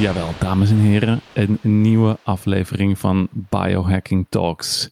Jawel, 0.00 0.34
dames 0.38 0.70
en 0.70 0.76
heren, 0.76 1.20
een 1.34 1.58
nieuwe 1.62 2.18
aflevering 2.22 2.98
van 2.98 3.28
Biohacking 3.32 4.26
Talks. 4.28 4.90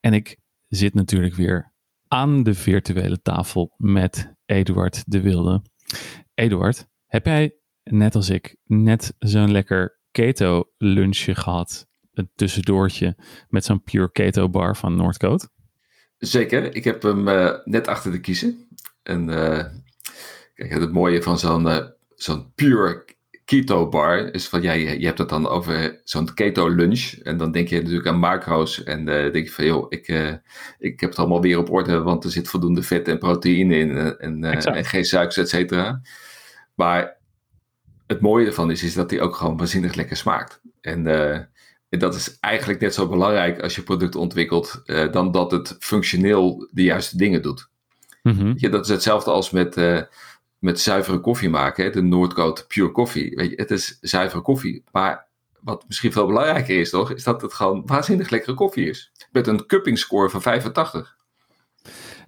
En 0.00 0.12
ik 0.12 0.36
zit 0.68 0.94
natuurlijk 0.94 1.34
weer 1.34 1.72
aan 2.06 2.42
de 2.42 2.54
virtuele 2.54 3.22
tafel 3.22 3.74
met 3.76 4.34
Eduard 4.46 5.02
de 5.06 5.20
Wilde. 5.20 5.62
Eduard, 6.34 6.86
heb 7.06 7.26
jij 7.26 7.56
net 7.82 8.14
als 8.14 8.28
ik 8.28 8.56
net 8.64 9.14
zo'n 9.18 9.50
lekker 9.50 10.00
keto 10.10 10.70
lunchje 10.78 11.34
gehad? 11.34 11.86
Een 12.12 12.30
tussendoortje 12.34 13.16
met 13.48 13.64
zo'n 13.64 13.82
pure 13.82 14.12
keto 14.12 14.48
bar 14.48 14.76
van 14.76 14.96
Noordcoat? 14.96 15.48
Zeker, 16.18 16.74
ik 16.74 16.84
heb 16.84 17.02
hem 17.02 17.28
uh, 17.28 17.54
net 17.64 17.86
achter 17.86 18.12
de 18.12 18.20
kiezen. 18.20 18.68
En 19.02 19.28
uh, 19.28 19.64
kijk, 20.54 20.70
het 20.70 20.92
mooie 20.92 21.22
van 21.22 21.38
zo'n 21.38 21.66
uh, 21.66 21.86
zo'n 22.14 22.52
pure 22.54 23.16
keto 23.48 23.88
bar 23.88 24.34
is 24.34 24.48
van, 24.48 24.62
ja, 24.62 24.72
je, 24.72 25.00
je 25.00 25.06
hebt 25.06 25.18
het 25.18 25.28
dan 25.28 25.48
over 25.48 26.00
zo'n 26.04 26.34
keto 26.34 26.68
lunch. 26.68 27.12
En 27.22 27.36
dan 27.36 27.52
denk 27.52 27.68
je 27.68 27.80
natuurlijk 27.80 28.06
aan 28.06 28.18
macro's. 28.18 28.82
En 28.82 29.00
uh, 29.00 29.32
denk 29.32 29.46
je 29.46 29.50
van, 29.50 29.64
joh, 29.64 29.86
ik, 29.88 30.08
uh, 30.08 30.32
ik 30.78 31.00
heb 31.00 31.10
het 31.10 31.18
allemaal 31.18 31.40
weer 31.40 31.58
op 31.58 31.70
orde, 31.70 32.02
want 32.02 32.24
er 32.24 32.30
zit 32.30 32.48
voldoende 32.48 32.82
vet 32.82 33.08
en 33.08 33.18
proteïne 33.18 33.78
in 33.78 33.96
en, 34.18 34.44
uh, 34.44 34.66
en 34.76 34.84
geen 34.84 35.04
suikers, 35.04 35.36
et 35.36 35.48
cetera. 35.48 36.00
Maar 36.74 37.16
het 38.06 38.20
mooie 38.20 38.46
ervan 38.46 38.70
is, 38.70 38.82
is 38.82 38.94
dat 38.94 39.10
hij 39.10 39.20
ook 39.20 39.34
gewoon 39.34 39.56
waanzinnig 39.56 39.94
lekker 39.94 40.16
smaakt. 40.16 40.60
En, 40.80 41.06
en 41.88 41.98
dat 41.98 42.14
is 42.14 42.36
eigenlijk 42.40 42.80
net 42.80 42.94
zo 42.94 43.08
belangrijk 43.08 43.60
als 43.60 43.74
je 43.74 43.82
product 43.82 44.14
ontwikkelt, 44.14 44.82
dan 44.86 45.32
dat 45.32 45.50
het 45.50 45.76
functioneel 45.78 46.68
de 46.70 46.82
juiste 46.82 47.16
dingen 47.16 47.42
doet. 47.42 47.68
Mm 48.22 48.32
-hmm. 48.32 48.52
ja, 48.56 48.68
dat 48.68 48.84
is 48.84 48.90
hetzelfde 48.90 49.30
als 49.30 49.50
met 49.50 49.76
met 50.58 50.80
zuivere 50.80 51.20
koffie 51.20 51.48
maken, 51.48 51.84
hè, 51.84 51.90
de 51.90 52.02
Noordcoat 52.02 52.64
Pure 52.68 52.92
Coffee. 52.92 53.34
Weet 53.34 53.50
je, 53.50 53.56
het 53.56 53.70
is 53.70 53.98
zuivere 54.00 54.42
koffie, 54.42 54.84
maar 54.92 55.28
wat 55.60 55.84
misschien 55.86 56.12
veel 56.12 56.26
belangrijker 56.26 56.80
is, 56.80 56.90
toch, 56.90 57.12
is 57.12 57.24
dat 57.24 57.42
het 57.42 57.54
gewoon 57.54 57.82
waanzinnig 57.86 58.30
lekkere 58.30 58.54
koffie 58.54 58.88
is. 58.88 59.12
Met 59.32 59.46
een 59.46 59.66
cupping 59.66 59.98
score 59.98 60.30
van 60.30 60.42
85. 60.42 61.16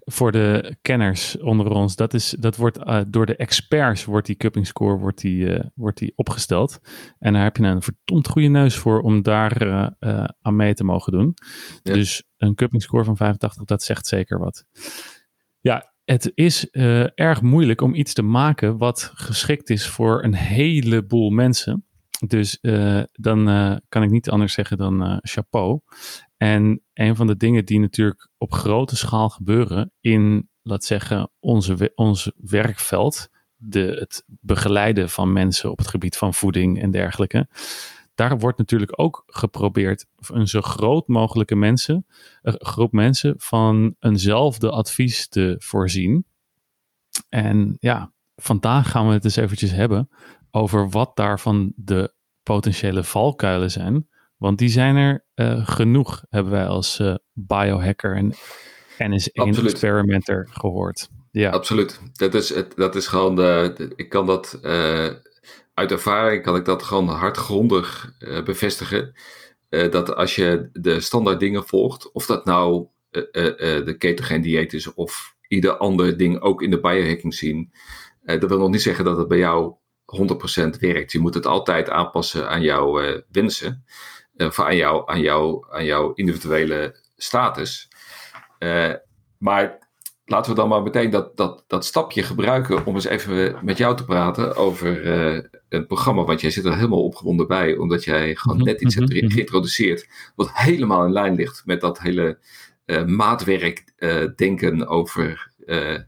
Voor 0.04 0.32
de 0.32 0.76
kenners 0.82 1.38
onder 1.38 1.70
ons, 1.70 1.96
dat, 1.96 2.14
is, 2.14 2.30
dat 2.38 2.56
wordt 2.56 2.78
uh, 2.78 3.00
door 3.08 3.26
de 3.26 3.36
experts 3.36 4.04
wordt 4.04 4.26
die 4.26 4.36
cupping 4.36 4.66
score 4.66 4.96
wordt 4.96 5.20
die, 5.20 5.44
uh, 5.44 5.64
wordt 5.74 5.98
die 5.98 6.12
opgesteld. 6.16 6.78
En 7.18 7.32
daar 7.32 7.42
heb 7.42 7.56
je 7.56 7.62
een 7.62 7.82
verdomd 7.82 8.28
goede 8.28 8.48
neus 8.48 8.76
voor 8.76 9.00
om 9.00 9.22
daar 9.22 9.62
uh, 9.62 10.24
aan 10.42 10.56
mee 10.56 10.74
te 10.74 10.84
mogen 10.84 11.12
doen. 11.12 11.34
Ja. 11.82 11.92
Dus 11.92 12.22
een 12.36 12.54
cupping 12.54 12.82
score 12.82 13.04
van 13.04 13.16
85, 13.16 13.64
dat 13.64 13.82
zegt 13.82 14.06
zeker 14.06 14.38
wat. 14.38 14.64
Ja, 15.60 15.89
het 16.10 16.32
is 16.34 16.68
uh, 16.72 17.06
erg 17.14 17.42
moeilijk 17.42 17.80
om 17.80 17.94
iets 17.94 18.12
te 18.12 18.22
maken 18.22 18.78
wat 18.78 19.10
geschikt 19.14 19.70
is 19.70 19.86
voor 19.86 20.24
een 20.24 20.34
heleboel 20.34 21.30
mensen. 21.30 21.84
Dus 22.26 22.58
uh, 22.62 23.02
dan 23.12 23.48
uh, 23.48 23.76
kan 23.88 24.02
ik 24.02 24.10
niet 24.10 24.30
anders 24.30 24.52
zeggen 24.52 24.76
dan 24.76 25.18
chapeau. 25.22 25.80
En 26.36 26.82
een 26.94 27.16
van 27.16 27.26
de 27.26 27.36
dingen 27.36 27.64
die 27.64 27.80
natuurlijk 27.80 28.30
op 28.38 28.52
grote 28.52 28.96
schaal 28.96 29.28
gebeuren 29.28 29.92
in, 30.00 30.48
laat 30.62 30.84
zeggen, 30.84 31.30
onze, 31.40 31.92
ons 31.94 32.30
werkveld, 32.36 33.28
de, 33.56 33.96
het 33.98 34.24
begeleiden 34.26 35.10
van 35.10 35.32
mensen 35.32 35.70
op 35.70 35.78
het 35.78 35.88
gebied 35.88 36.16
van 36.16 36.34
voeding 36.34 36.82
en 36.82 36.90
dergelijke 36.90 37.48
daar 38.20 38.38
wordt 38.38 38.58
natuurlijk 38.58 38.92
ook 38.94 39.22
geprobeerd 39.26 40.06
een 40.28 40.48
zo 40.48 40.60
groot 40.60 41.08
mogelijke 41.08 41.56
mensen, 41.56 42.06
groep 42.42 42.92
mensen 42.92 43.34
van 43.38 43.96
eenzelfde 44.00 44.70
advies 44.70 45.28
te 45.28 45.54
voorzien. 45.58 46.26
En 47.28 47.76
ja, 47.78 48.12
vandaag 48.36 48.90
gaan 48.90 49.06
we 49.06 49.12
het 49.12 49.24
eens 49.24 49.36
eventjes 49.36 49.70
hebben 49.70 50.08
over 50.50 50.88
wat 50.88 51.16
daarvan 51.16 51.72
de 51.76 52.14
potentiële 52.42 53.04
valkuilen 53.04 53.70
zijn. 53.70 54.08
Want 54.36 54.58
die 54.58 54.68
zijn 54.68 54.96
er 54.96 55.26
uh, 55.34 55.66
genoeg, 55.68 56.24
hebben 56.28 56.52
wij 56.52 56.66
als 56.66 56.98
uh, 56.98 57.14
biohacker 57.32 58.16
en 58.16 58.34
NS1-experimenter 58.98 60.48
gehoord. 60.50 61.08
Ja. 61.30 61.50
Absoluut. 61.50 62.00
Dat 62.12 62.34
is, 62.34 62.54
het, 62.54 62.76
dat 62.76 62.94
is 62.94 63.06
gewoon 63.06 63.36
de, 63.36 63.72
de 63.76 63.92
ik 63.96 64.08
kan 64.08 64.26
dat 64.26 64.58
uh, 64.62 65.08
uit 65.80 65.90
ervaring 65.90 66.42
kan 66.42 66.56
ik 66.56 66.64
dat 66.64 66.82
gewoon 66.82 67.08
hardgrondig 67.08 68.12
uh, 68.18 68.42
bevestigen. 68.42 69.14
Uh, 69.70 69.90
dat 69.90 70.14
als 70.14 70.36
je 70.36 70.68
de 70.72 71.00
standaard 71.00 71.40
dingen 71.40 71.66
volgt, 71.66 72.12
of 72.12 72.26
dat 72.26 72.44
nou 72.44 72.86
uh, 73.10 73.22
de 73.32 73.94
ketogeen 73.98 74.40
dieet 74.40 74.72
is 74.72 74.94
of 74.94 75.36
ieder 75.48 75.76
ander 75.76 76.16
ding 76.16 76.40
ook 76.40 76.62
in 76.62 76.70
de 76.70 76.80
biohacking 76.80 77.34
zien, 77.34 77.72
dat 78.24 78.44
wil 78.48 78.58
nog 78.58 78.70
niet 78.70 78.82
zeggen 78.82 79.04
dat 79.04 79.16
het 79.16 79.28
bij 79.28 79.38
jou 79.38 79.74
100% 80.76 80.78
werkt. 80.80 81.12
Je 81.12 81.18
moet 81.18 81.34
het 81.34 81.46
altijd 81.46 81.90
aanpassen 81.90 82.48
aan 82.48 82.62
jouw 82.62 83.00
wensen, 83.30 83.84
of 84.36 84.72
jou, 84.72 85.02
aan, 85.06 85.20
jou, 85.20 85.66
aan 85.70 85.84
jouw 85.84 86.12
individuele 86.12 87.00
status. 87.16 87.88
maar 89.38 89.89
laten 90.30 90.50
we 90.50 90.56
dan 90.56 90.68
maar 90.68 90.82
meteen 90.82 91.10
dat, 91.10 91.36
dat, 91.36 91.64
dat 91.66 91.84
stapje 91.84 92.22
gebruiken 92.22 92.86
om 92.86 92.94
eens 92.94 93.04
even 93.04 93.56
met 93.62 93.78
jou 93.78 93.96
te 93.96 94.04
praten 94.04 94.56
over 94.56 95.04
uh, 95.04 95.42
een 95.68 95.86
programma. 95.86 96.24
Want 96.24 96.40
jij 96.40 96.50
zit 96.50 96.64
er 96.64 96.74
helemaal 96.74 97.04
opgewonden 97.04 97.46
bij, 97.46 97.76
omdat 97.76 98.04
jij 98.04 98.34
gewoon 98.34 98.56
mhm, 98.56 98.66
net 98.66 98.80
iets 98.80 98.94
hebt 98.94 99.12
mhm, 99.12 99.24
mhm. 99.24 99.32
geïntroduceerd. 99.32 100.08
wat 100.36 100.50
helemaal 100.52 101.04
in 101.04 101.12
lijn 101.12 101.34
ligt 101.34 101.62
met 101.64 101.80
dat 101.80 102.00
hele 102.00 102.38
uh, 102.86 103.04
maatwerk 103.04 103.92
uh, 103.98 104.26
denken 104.36 104.86
over 104.88 105.48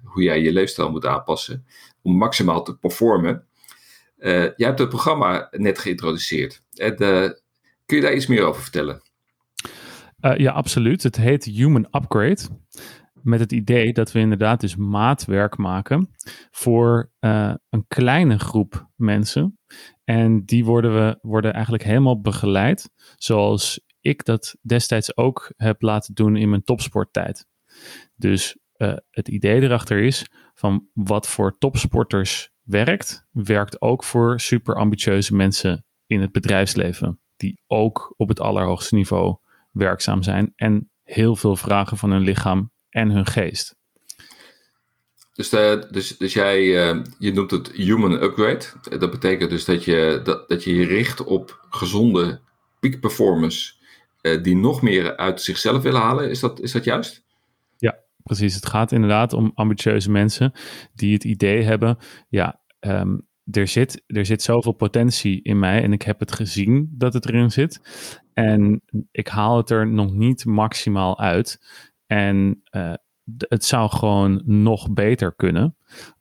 hoe 0.03 0.23
jij 0.23 0.41
je 0.43 0.53
leefstijl 0.53 0.91
moet 0.91 1.07
aanpassen. 1.07 1.67
om 2.03 2.17
maximaal 2.17 2.63
te 2.63 2.77
performen. 2.77 3.45
jij 4.17 4.55
hebt 4.57 4.79
het 4.79 4.89
programma 4.89 5.49
net 5.51 5.79
geïntroduceerd. 5.79 6.63
En, 6.75 6.97
kun 7.87 7.97
je 7.97 8.01
daar 8.01 8.15
iets 8.15 8.27
meer 8.27 8.43
over 8.43 8.63
vertellen? 8.63 9.03
ja, 10.37 10.53
absoluut. 10.53 11.03
Het 11.03 11.17
heet 11.17 11.45
Human 11.45 11.87
Upgrade 11.91 12.43
met 13.23 13.41
het 13.41 13.53
idee 13.53 13.93
dat 13.93 14.13
we 14.13 14.19
inderdaad 14.19 14.61
dus 14.61 14.77
maatwerk 14.77 15.57
maken 15.57 16.11
voor 16.51 17.11
uh, 17.21 17.55
een 17.71 17.85
kleine 17.89 18.39
groep 18.39 18.91
mensen. 18.97 19.59
En 20.05 20.45
die 20.45 20.65
worden, 20.65 20.95
we, 20.95 21.19
worden 21.23 21.53
eigenlijk 21.53 21.85
helemaal 21.85 22.21
begeleid 22.21 22.91
zoals 23.17 23.81
ik 24.01 24.25
dat 24.25 24.57
destijds 24.61 25.17
ook 25.17 25.53
heb 25.57 25.83
laten 25.83 26.15
doen 26.15 26.37
in 26.37 26.49
mijn 26.49 26.65
topsporttijd. 26.65 27.47
Dus 28.15 28.59
uh, 28.77 28.97
het 29.11 29.29
idee 29.29 29.61
erachter 29.61 30.03
is 30.03 30.27
van 30.55 30.89
wat 30.93 31.29
voor 31.29 31.59
topsporters 31.59 32.51
werkt, 32.63 33.27
werkt 33.31 33.81
ook 33.81 34.05
voor 34.05 34.41
super 34.41 34.75
ambitieuze 34.75 35.35
mensen 35.35 35.85
in 36.07 36.21
het 36.21 36.33
bedrijfsleven. 36.33 37.21
Die 37.37 37.63
ook 37.67 38.15
op 38.17 38.29
het 38.29 38.41
allerhoogste 38.41 38.95
niveau 38.95 39.37
werkzaam 39.71 40.23
zijn 40.23 40.53
en 40.57 40.91
heel 41.03 41.37
veel 41.37 41.57
vragen 41.57 41.97
van 41.97 42.11
hun 42.11 42.23
lichaam 42.23 42.72
en 42.93 43.11
hun 43.11 43.27
geest. 43.27 43.77
Dus, 45.33 45.49
de, 45.49 45.87
dus, 45.91 46.17
dus 46.17 46.33
jij, 46.33 46.61
uh, 46.63 47.03
je 47.19 47.33
noemt 47.33 47.51
het 47.51 47.73
human 47.73 48.23
upgrade. 48.23 48.65
Dat 48.99 49.11
betekent 49.11 49.51
dus 49.51 49.65
dat 49.65 49.85
je 49.85 50.21
dat, 50.25 50.49
dat 50.49 50.65
je, 50.65 50.75
je 50.75 50.87
richt 50.87 51.25
op 51.25 51.67
gezonde 51.71 52.41
peak 52.81 53.01
performance 53.01 53.75
uh, 54.23 54.43
die 54.43 54.57
nog 54.57 54.83
meer 54.83 55.17
uit 55.17 55.41
zichzelf 55.41 55.83
willen 55.83 56.01
halen. 56.01 56.31
Is 56.31 56.41
dat, 56.41 56.61
is 56.61 56.73
dat 56.73 56.85
juist? 56.85 57.25
Ja, 57.77 57.99
precies. 58.23 58.55
Het 58.55 58.67
gaat 58.67 58.93
inderdaad 58.93 59.33
om 59.33 59.53
ambitieuze 59.55 60.11
mensen 60.11 60.53
die 60.95 61.13
het 61.13 61.25
idee 61.25 61.63
hebben, 61.63 61.99
ja, 62.29 62.61
um, 62.81 63.27
er 63.51 63.69
zit, 63.69 64.03
er 64.07 64.27
zit 64.27 64.43
zoveel 64.43 64.73
potentie 64.73 65.43
in 65.43 65.59
mij 65.59 65.83
en 65.83 65.93
ik 65.93 66.03
heb 66.03 66.21
het 66.21 66.33
gezien 66.33 66.95
dat 66.99 67.13
het 67.13 67.29
erin 67.29 67.51
zit. 67.51 67.81
En 68.35 68.83
ik 69.11 69.29
haal 69.29 69.57
het 69.57 69.71
er 69.71 69.87
nog 69.87 70.13
niet 70.13 70.45
maximaal 70.45 71.19
uit. 71.19 71.61
En 72.13 72.63
uh, 72.71 72.93
het 73.49 73.65
zou 73.65 73.91
gewoon 73.91 74.43
nog 74.45 74.93
beter 74.93 75.35
kunnen. 75.35 75.77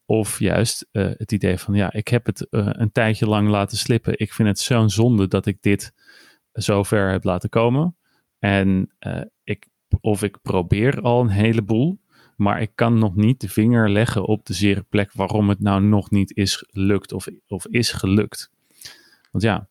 Of 0.05 0.39
juist 0.39 0.87
uh, 0.91 1.11
het 1.17 1.31
idee 1.31 1.57
van, 1.57 1.73
ja, 1.73 1.93
ik 1.93 2.07
heb 2.07 2.25
het 2.25 2.47
uh, 2.49 2.67
een 2.71 2.91
tijdje 2.91 3.25
lang 3.25 3.49
laten 3.49 3.77
slippen. 3.77 4.19
Ik 4.19 4.33
vind 4.33 4.47
het 4.47 4.59
zo'n 4.59 4.89
zonde 4.89 5.27
dat 5.27 5.45
ik 5.45 5.61
dit 5.61 5.93
zo 6.53 6.83
ver 6.83 7.11
heb 7.11 7.23
laten 7.23 7.49
komen. 7.49 7.95
En 8.39 8.95
ik, 9.43 9.67
of 10.01 10.23
ik 10.23 10.41
probeer 10.41 11.01
al 11.01 11.21
een 11.21 11.29
heleboel, 11.29 11.99
maar 12.35 12.61
ik 12.61 12.71
kan 12.75 12.99
nog 12.99 13.15
niet 13.15 13.41
de 13.41 13.49
vinger 13.49 13.89
leggen 13.89 14.25
op 14.25 14.45
de 14.45 14.53
zere 14.53 14.85
plek 14.89 15.13
waarom 15.13 15.49
het 15.49 15.59
nou 15.59 15.81
nog 15.81 16.11
niet 16.11 16.35
is 16.35 16.55
gelukt 16.55 17.11
of, 17.11 17.27
of 17.47 17.67
is 17.67 17.91
gelukt. 17.91 18.51
Want 19.31 19.43
ja, 19.43 19.69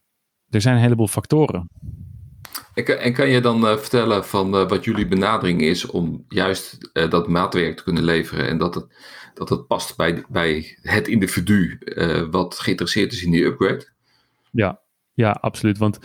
er 0.49 0.61
zijn 0.61 0.75
een 0.75 0.83
heleboel 0.83 1.09
factoren. 1.09 1.69
En, 2.75 3.13
kan 3.13 3.29
je 3.29 3.41
dan 3.41 3.65
uh, 3.65 3.77
vertellen 3.77 4.25
van 4.25 4.55
uh, 4.55 4.69
wat 4.69 4.85
jullie 4.85 5.09
benadering 5.09 5.61
is 5.61 5.87
om 5.87 6.25
juist 6.29 6.91
uh, 6.93 7.11
dat 7.11 7.29
maatwerk 7.29 7.77
te 7.77 7.83
kunnen 7.83 8.05
leveren 8.05 8.49
en 8.49 8.59
dat 8.59 8.75
het, 8.75 8.87
dat 9.35 9.49
het 9.49 9.67
past 9.67 9.97
bij, 9.97 10.25
bij 10.29 10.79
het 10.83 11.09
individu 11.09 11.79
wat 12.31 12.59
geïnteresseerd 12.59 13.13
is 13.13 13.23
in 13.23 13.31
die 13.31 13.45
upgrade? 13.45 13.89
Ja, 14.51 14.81
ja 15.13 15.31
absoluut. 15.31 15.79
Want 15.79 15.99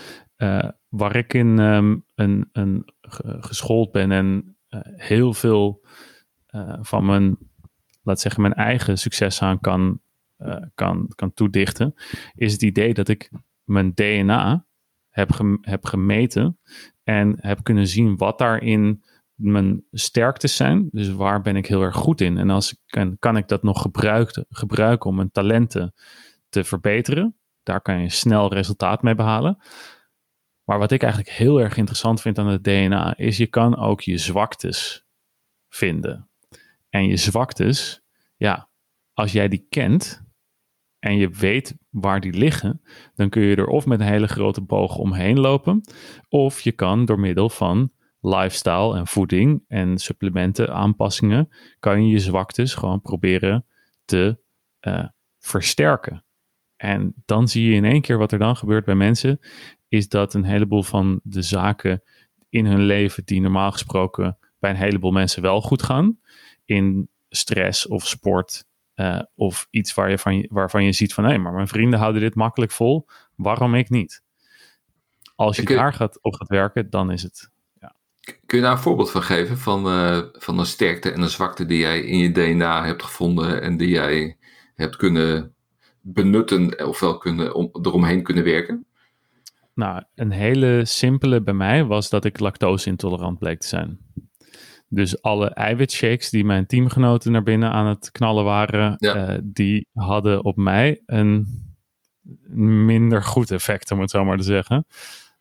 waar 0.90 1.16
ik 1.16 1.34
in 1.34 1.60
um, 1.60 2.06
een, 2.16 2.50
een 2.52 2.94
geschoold 3.40 3.92
ben 3.92 4.12
en 4.12 4.58
heel 4.96 5.34
veel 5.34 5.86
van 6.82 7.06
mijn, 7.06 7.38
laat 8.04 8.20
zeggen, 8.20 8.42
mijn 8.42 8.54
eigen 8.54 8.98
succes 8.98 9.42
aan 9.42 9.60
kan, 9.60 10.00
kan, 10.76 11.12
kan 11.16 11.34
toedichten, 11.34 11.94
is 12.36 12.52
het 12.52 12.62
idee 12.62 12.94
dat 12.94 13.08
ik 13.08 13.30
mijn 13.64 13.94
DNA 13.94 14.65
heb, 15.16 15.58
heb 15.62 15.86
gemeten 15.86 16.60
en 17.04 17.36
heb 17.40 17.64
kunnen 17.64 17.88
zien 17.88 18.18
wat 18.18 18.38
daarin 18.38 19.04
mijn 19.34 19.84
sterktes 19.92 20.56
zijn. 20.56 20.88
Dus 20.92 21.10
waar 21.10 21.42
ben 21.42 21.56
ik 21.56 21.66
heel 21.66 21.82
erg 21.82 21.96
goed 21.96 22.22
in? 22.22 22.38
En 22.38 22.50
als 22.50 22.72
ik, 22.72 23.16
kan 23.20 23.38
ik 23.38 23.48
dat 23.48 23.64
nog 23.64 23.82
gebruiken, 23.82 24.46
gebruiken 24.50 25.10
om 25.10 25.16
mijn 25.16 25.32
talenten 25.32 25.94
te 26.50 26.64
verbeteren. 26.64 27.36
Daar 27.64 27.82
kan 27.82 28.02
je 28.02 28.10
snel 28.10 28.54
resultaat 28.54 29.02
mee 29.02 29.16
behalen. 29.16 29.58
Maar 30.64 30.80
wat 30.80 30.92
ik 30.92 31.04
eigenlijk 31.04 31.34
heel 31.34 31.62
erg 31.62 31.78
interessant 31.78 32.22
vind 32.22 32.40
aan 32.40 32.48
het 32.48 32.64
DNA, 32.64 33.18
is 33.18 33.38
je 33.38 33.48
kan 33.48 33.78
ook 33.78 34.02
je 34.02 34.18
zwaktes 34.18 35.06
vinden. 35.70 36.30
En 36.90 37.08
je 37.08 37.18
zwaktes, 37.18 38.02
ja, 38.36 38.70
als 39.14 39.32
jij 39.32 39.48
die 39.48 39.66
kent 39.70 40.25
en 41.06 41.18
je 41.18 41.30
weet 41.30 41.78
waar 41.90 42.20
die 42.20 42.34
liggen, 42.34 42.82
dan 43.16 43.30
kun 43.30 43.42
je 43.42 43.56
er 43.56 43.68
of 43.68 43.86
met 43.86 44.00
een 44.00 44.06
hele 44.06 44.28
grote 44.28 44.62
boog 44.62 44.98
omheen 44.98 45.40
lopen, 45.40 45.82
of 46.30 46.62
je 46.62 46.72
kan 46.72 47.06
door 47.06 47.20
middel 47.20 47.50
van 47.50 47.92
lifestyle 48.20 48.96
en 48.96 49.08
voeding 49.08 49.64
en 49.68 49.98
supplementen 49.98 50.74
aanpassingen, 50.74 51.50
kan 51.80 52.06
je 52.06 52.12
je 52.12 52.20
zwaktes 52.20 52.74
gewoon 52.74 53.02
proberen 53.02 53.66
te 54.06 54.38
uh, 54.82 55.08
versterken. 55.40 56.26
En 56.76 57.14
dan 57.26 57.48
zie 57.48 57.70
je 57.70 57.76
in 57.76 57.86
één 57.86 58.02
keer 58.02 58.18
wat 58.18 58.32
er 58.32 58.40
dan 58.40 58.56
gebeurt 58.56 58.86
bij 58.86 58.96
mensen, 58.96 59.40
is 59.88 60.10
dat 60.10 60.34
een 60.34 60.46
heleboel 60.46 60.84
van 60.84 61.20
de 61.24 61.42
zaken 61.42 62.04
in 62.50 62.66
hun 62.66 62.82
leven 62.82 63.26
die 63.26 63.42
normaal 63.42 63.72
gesproken 63.72 64.38
bij 64.60 64.70
een 64.70 64.76
heleboel 64.76 65.12
mensen 65.12 65.42
wel 65.42 65.62
goed 65.62 65.84
gaan, 65.84 66.20
in 66.64 67.10
stress 67.30 67.88
of 67.88 68.08
sport 68.08 68.66
uh, 68.96 69.22
of 69.36 69.68
iets 69.70 69.94
waar 69.94 70.10
je 70.10 70.18
van, 70.18 70.46
waarvan 70.50 70.84
je 70.84 70.92
ziet 70.92 71.14
van 71.14 71.24
hé, 71.24 71.30
hey, 71.30 71.40
maar 71.40 71.54
mijn 71.54 71.68
vrienden 71.68 72.00
houden 72.00 72.22
dit 72.22 72.36
makkelijk 72.36 72.72
vol, 72.72 73.08
waarom 73.36 73.76
ik 73.76 73.90
niet? 73.90 74.24
Als 75.36 75.56
je 75.56 75.66
daar 75.66 75.94
gaat, 75.94 76.22
op 76.22 76.34
gaat 76.34 76.48
werken, 76.48 76.90
dan 76.90 77.12
is 77.12 77.24
het. 77.24 77.52
Ja. 77.80 77.96
Kun 78.46 78.58
je 78.58 78.64
daar 78.64 78.72
een 78.72 78.78
voorbeeld 78.78 79.12
van 79.12 79.24
geven 79.24 79.58
van, 79.58 79.88
uh, 79.88 80.22
van 80.32 80.60
een 80.60 80.66
sterkte 80.66 81.12
en 81.12 81.22
een 81.22 81.30
zwakte 81.30 81.66
die 81.66 81.80
jij 81.80 82.00
in 82.00 82.18
je 82.18 82.32
DNA 82.32 82.86
hebt 82.86 83.04
gevonden 83.04 83.62
en 83.62 83.78
die 83.78 83.90
jij 83.90 84.38
hebt 84.76 84.96
kunnen 84.96 85.56
benutten 86.02 86.88
ofwel 86.88 87.18
kunnen, 87.18 87.56
om, 87.56 87.70
eromheen 87.72 88.24
kunnen 88.24 88.44
werken? 88.44 88.86
Nou, 89.74 90.04
een 90.16 90.32
hele 90.32 90.82
simpele 90.86 91.42
bij 91.42 91.54
mij 91.54 91.86
was 91.86 92.10
dat 92.10 92.26
ik 92.26 92.40
lactose 92.40 92.90
intolerant 92.90 93.40
bleek 93.40 93.60
te 93.60 93.68
zijn. 93.68 94.05
Dus 94.88 95.22
alle 95.22 95.50
eiwitshakes 95.50 96.30
die 96.30 96.46
mijn 96.46 96.66
teamgenoten 96.66 97.32
naar 97.32 97.44
binnen 97.44 97.72
aan 97.72 97.88
het 97.88 98.12
knallen 98.12 98.44
waren, 98.44 98.96
uh, 99.00 99.38
die 99.44 99.88
hadden 99.94 100.44
op 100.44 100.56
mij 100.56 101.02
een 101.06 101.64
minder 102.86 103.24
goed 103.24 103.52
effect, 103.52 103.92
om 103.92 104.00
het 104.00 104.10
zo 104.10 104.26
maar 104.26 104.38
te 104.38 104.44
zeggen. 104.44 104.86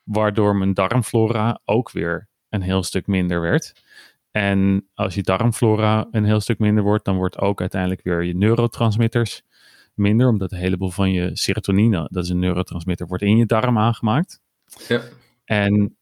Waardoor 0.02 0.56
mijn 0.56 0.74
darmflora 0.74 1.60
ook 1.64 1.90
weer 1.90 2.28
een 2.48 2.62
heel 2.62 2.82
stuk 2.82 3.06
minder 3.06 3.40
werd. 3.40 3.82
En 4.30 4.88
als 4.94 5.14
je 5.14 5.22
darmflora 5.22 6.08
een 6.10 6.24
heel 6.24 6.40
stuk 6.40 6.58
minder 6.58 6.84
wordt, 6.84 7.04
dan 7.04 7.16
wordt 7.16 7.38
ook 7.38 7.60
uiteindelijk 7.60 8.02
weer 8.02 8.22
je 8.22 8.36
neurotransmitters 8.36 9.42
minder, 9.94 10.28
omdat 10.28 10.52
een 10.52 10.58
heleboel 10.58 10.90
van 10.90 11.12
je 11.12 11.30
serotonine, 11.32 12.08
dat 12.10 12.24
is 12.24 12.30
een 12.30 12.38
neurotransmitter, 12.38 13.06
wordt 13.06 13.22
in 13.22 13.36
je 13.36 13.46
darm 13.46 13.78
aangemaakt. 13.78 14.40
Ja. 14.88 15.00
En 15.44 15.96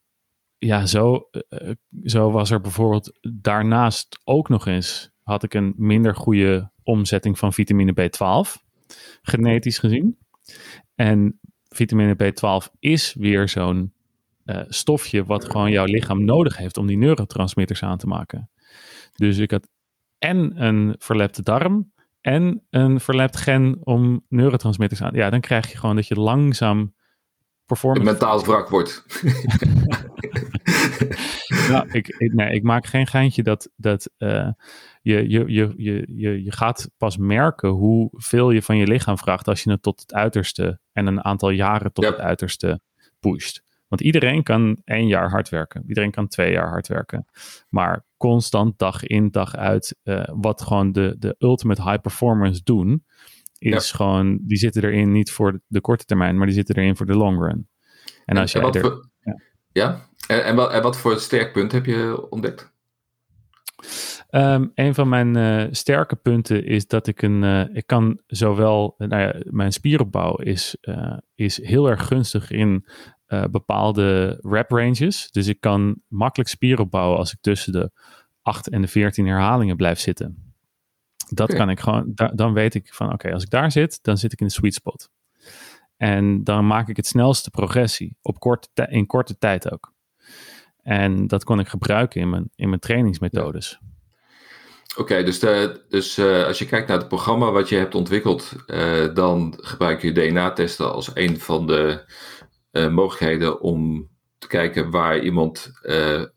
ja, 0.65 0.87
zo, 0.87 1.29
uh, 1.33 1.71
zo 2.05 2.31
was 2.31 2.51
er 2.51 2.61
bijvoorbeeld 2.61 3.19
daarnaast 3.21 4.21
ook 4.25 4.49
nog 4.49 4.67
eens, 4.67 5.11
had 5.23 5.43
ik 5.43 5.55
een 5.55 5.75
minder 5.77 6.15
goede 6.17 6.71
omzetting 6.83 7.39
van 7.39 7.53
vitamine 7.53 7.93
B12, 7.93 8.63
genetisch 9.23 9.79
gezien. 9.79 10.19
En 10.95 11.41
vitamine 11.69 12.17
B12 12.17 12.71
is 12.79 13.15
weer 13.15 13.49
zo'n 13.49 13.93
uh, 14.45 14.61
stofje 14.69 15.25
wat 15.25 15.45
gewoon 15.45 15.71
jouw 15.71 15.85
lichaam 15.85 16.25
nodig 16.25 16.57
heeft 16.57 16.77
om 16.77 16.87
die 16.87 16.99
neurotransmitters 16.99 17.83
aan 17.83 17.99
te 17.99 18.07
maken. 18.07 18.51
Dus 19.15 19.39
ik 19.39 19.51
had 19.51 19.69
en 20.19 20.65
een 20.65 20.95
verlepte 20.99 21.43
darm 21.43 21.93
en 22.21 22.67
een 22.71 23.01
verlept 23.01 23.37
gen 23.37 23.79
om 23.81 24.25
neurotransmitters 24.29 25.03
aan. 25.03 25.15
Ja, 25.15 25.31
dan 25.31 25.41
krijg 25.41 25.71
je 25.71 25.79
gewoon 25.79 25.97
dat 25.97 26.09
je 26.09 26.21
langzaam 26.21 26.95
performance. 27.67 28.11
Mentaal 28.11 28.45
wrak 28.45 28.69
wordt. 28.69 29.05
nou, 31.71 31.89
ik, 31.91 32.09
ik, 32.09 32.33
nee, 32.33 32.55
ik 32.55 32.63
maak 32.63 32.87
geen 32.87 33.07
geintje 33.07 33.43
dat, 33.43 33.71
dat 33.77 34.11
uh, 34.19 34.49
je, 35.03 35.29
je, 35.29 35.45
je, 35.53 35.75
je, 36.07 36.45
je 36.45 36.53
gaat 36.53 36.91
pas 36.97 37.17
merken 37.17 37.69
hoeveel 37.69 38.51
je 38.51 38.63
van 38.63 38.77
je 38.77 38.87
lichaam 38.87 39.19
vraagt 39.19 39.49
als 39.49 39.63
je 39.63 39.71
het 39.71 39.83
tot 39.83 40.01
het 40.01 40.15
uiterste 40.15 40.81
en 40.93 41.07
een 41.07 41.25
aantal 41.25 41.51
jaren 41.51 41.93
tot 41.93 42.05
het 42.05 42.19
uiterste 42.19 42.81
pusht. 43.21 43.63
Want 43.89 44.05
iedereen 44.05 44.43
kan 44.43 44.81
één 44.85 45.07
jaar 45.07 45.31
hard 45.31 45.49
werken. 45.49 45.85
Iedereen 45.87 46.11
kan 46.11 46.29
twee 46.29 46.53
jaar 46.53 46.69
hard 46.69 46.89
werken. 46.89 47.27
Maar 47.69 48.05
constant 48.17 48.79
dag 48.79 49.05
in, 49.05 49.31
dag 49.31 49.57
uit, 49.57 49.97
uh, 50.05 50.25
wat 50.27 50.63
gewoon 50.63 50.93
de, 50.93 51.17
de 51.19 51.35
ultimate 51.39 51.83
high 51.83 52.01
performance 52.01 52.61
doen, 52.65 53.05
is 53.63 53.93
gewoon, 53.93 54.39
die 54.43 54.57
zitten 54.57 54.85
erin 54.85 55.13
niet 55.13 55.31
voor 55.31 55.61
de 55.67 55.81
korte 55.81 56.05
termijn, 56.05 56.37
maar 56.37 56.47
die 56.47 56.55
zitten 56.55 56.77
erin 56.77 56.97
voor 56.97 57.07
de 57.07 57.17
long 57.17 57.39
run. 57.39 57.69
En, 58.25 58.37
als 58.37 58.53
je 58.53 58.61
er, 58.61 58.81
voor, 58.81 59.09
ja. 59.21 59.41
ja, 59.73 60.09
En, 60.27 60.45
en, 60.45 60.57
wat, 60.57 60.71
en 60.73 60.83
wat 60.83 60.99
voor 60.99 61.19
sterk 61.19 61.53
punt 61.53 61.73
heb 61.73 61.87
je 61.87 62.27
ontdekt? 62.31 62.73
Um, 64.31 64.73
een 64.75 64.95
van 64.95 65.09
mijn 65.09 65.37
uh, 65.37 65.65
sterke 65.71 66.17
punten 66.17 66.65
is 66.65 66.87
dat 66.87 67.07
ik 67.07 67.23
een. 67.23 67.43
Uh, 67.43 67.65
ik 67.73 67.87
kan 67.87 68.21
zowel. 68.27 68.95
Nou 68.99 69.23
ja, 69.23 69.35
mijn 69.45 69.73
spieropbouw 69.73 70.37
is, 70.37 70.77
uh, 70.81 71.19
is 71.35 71.65
heel 71.65 71.91
erg 71.91 72.07
gunstig 72.07 72.51
in 72.51 72.87
bepaalde 73.51 74.39
rep 74.41 74.71
ranges. 74.71 75.31
Dus 75.31 75.47
ik 75.47 75.61
kan 75.61 76.01
makkelijk 76.09 76.51
spier 76.51 76.81
opbouwen 76.81 77.19
als 77.19 77.33
ik 77.33 77.39
tussen 77.41 77.73
de 77.73 77.91
8 78.43 78.69
en 78.69 78.83
de 78.83 78.89
14 78.89 79.27
herhalingen 79.27 79.77
blijf 79.77 79.99
zitten. 79.99 80.52
Dat 81.35 81.55
kan 81.55 81.71
ik 81.71 81.81
gewoon. 81.81 82.13
Da 82.15 82.29
dan 82.29 82.53
weet 82.53 82.75
ik 82.75 82.95
van 82.95 83.13
oké, 83.13 83.33
als 83.33 83.43
ik 83.43 83.51
daar 83.51 83.73
zit, 83.73 83.99
dan 84.03 84.17
zit 84.17 84.33
ik 84.33 84.41
in 84.41 84.47
de 84.47 84.53
sweet 84.53 84.75
spot. 84.75 85.11
En 85.97 86.45
dan 86.45 86.67
maak 86.67 86.89
ik 86.89 86.97
het 86.97 87.07
snelste 87.07 87.51
progressie 87.51 88.17
op 88.23 88.39
korte 88.39 88.87
in 88.89 89.07
korte 89.07 89.39
tijd 89.39 89.73
ook. 89.73 89.93
En 90.83 91.27
dat 91.27 91.45
kon 91.45 91.59
ik 91.59 91.69
gebruiken 91.69 92.21
in 92.21 92.31
mijn, 92.31 92.51
in 92.55 92.69
mijn 92.69 92.81
trainingsmethodes. 92.81 93.79
Oké, 94.97 95.23
dus, 95.23 95.39
de, 95.39 95.85
dus 95.89 96.19
uh, 96.19 96.45
als 96.45 96.59
je 96.59 96.67
kijkt 96.67 96.89
naar 96.89 96.99
het 96.99 97.09
programma 97.09 97.51
wat 97.51 97.69
je 97.69 97.77
hebt 97.77 97.95
ontwikkeld, 97.95 98.53
uh, 98.67 99.15
dan 99.15 99.55
gebruik 99.57 100.03
je 100.03 100.13
DNA-testen 100.13 100.93
als 100.93 101.11
een 101.15 101.41
van 101.41 101.67
de 101.67 102.05
uh, 102.73 102.89
mogelijkheden 102.89 103.61
om 103.61 104.11
te 104.39 104.47
kijken 104.47 104.91
waar 104.91 105.19
iemand 105.19 105.73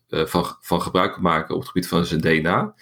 van, 0.08 0.44
van 0.60 0.82
gebruik 0.82 1.12
kan 1.12 1.22
maken 1.22 1.54
op 1.54 1.60
het 1.60 1.70
gebied 1.70 1.88
van 1.88 2.04
zijn 2.04 2.20
DNA. 2.20 2.74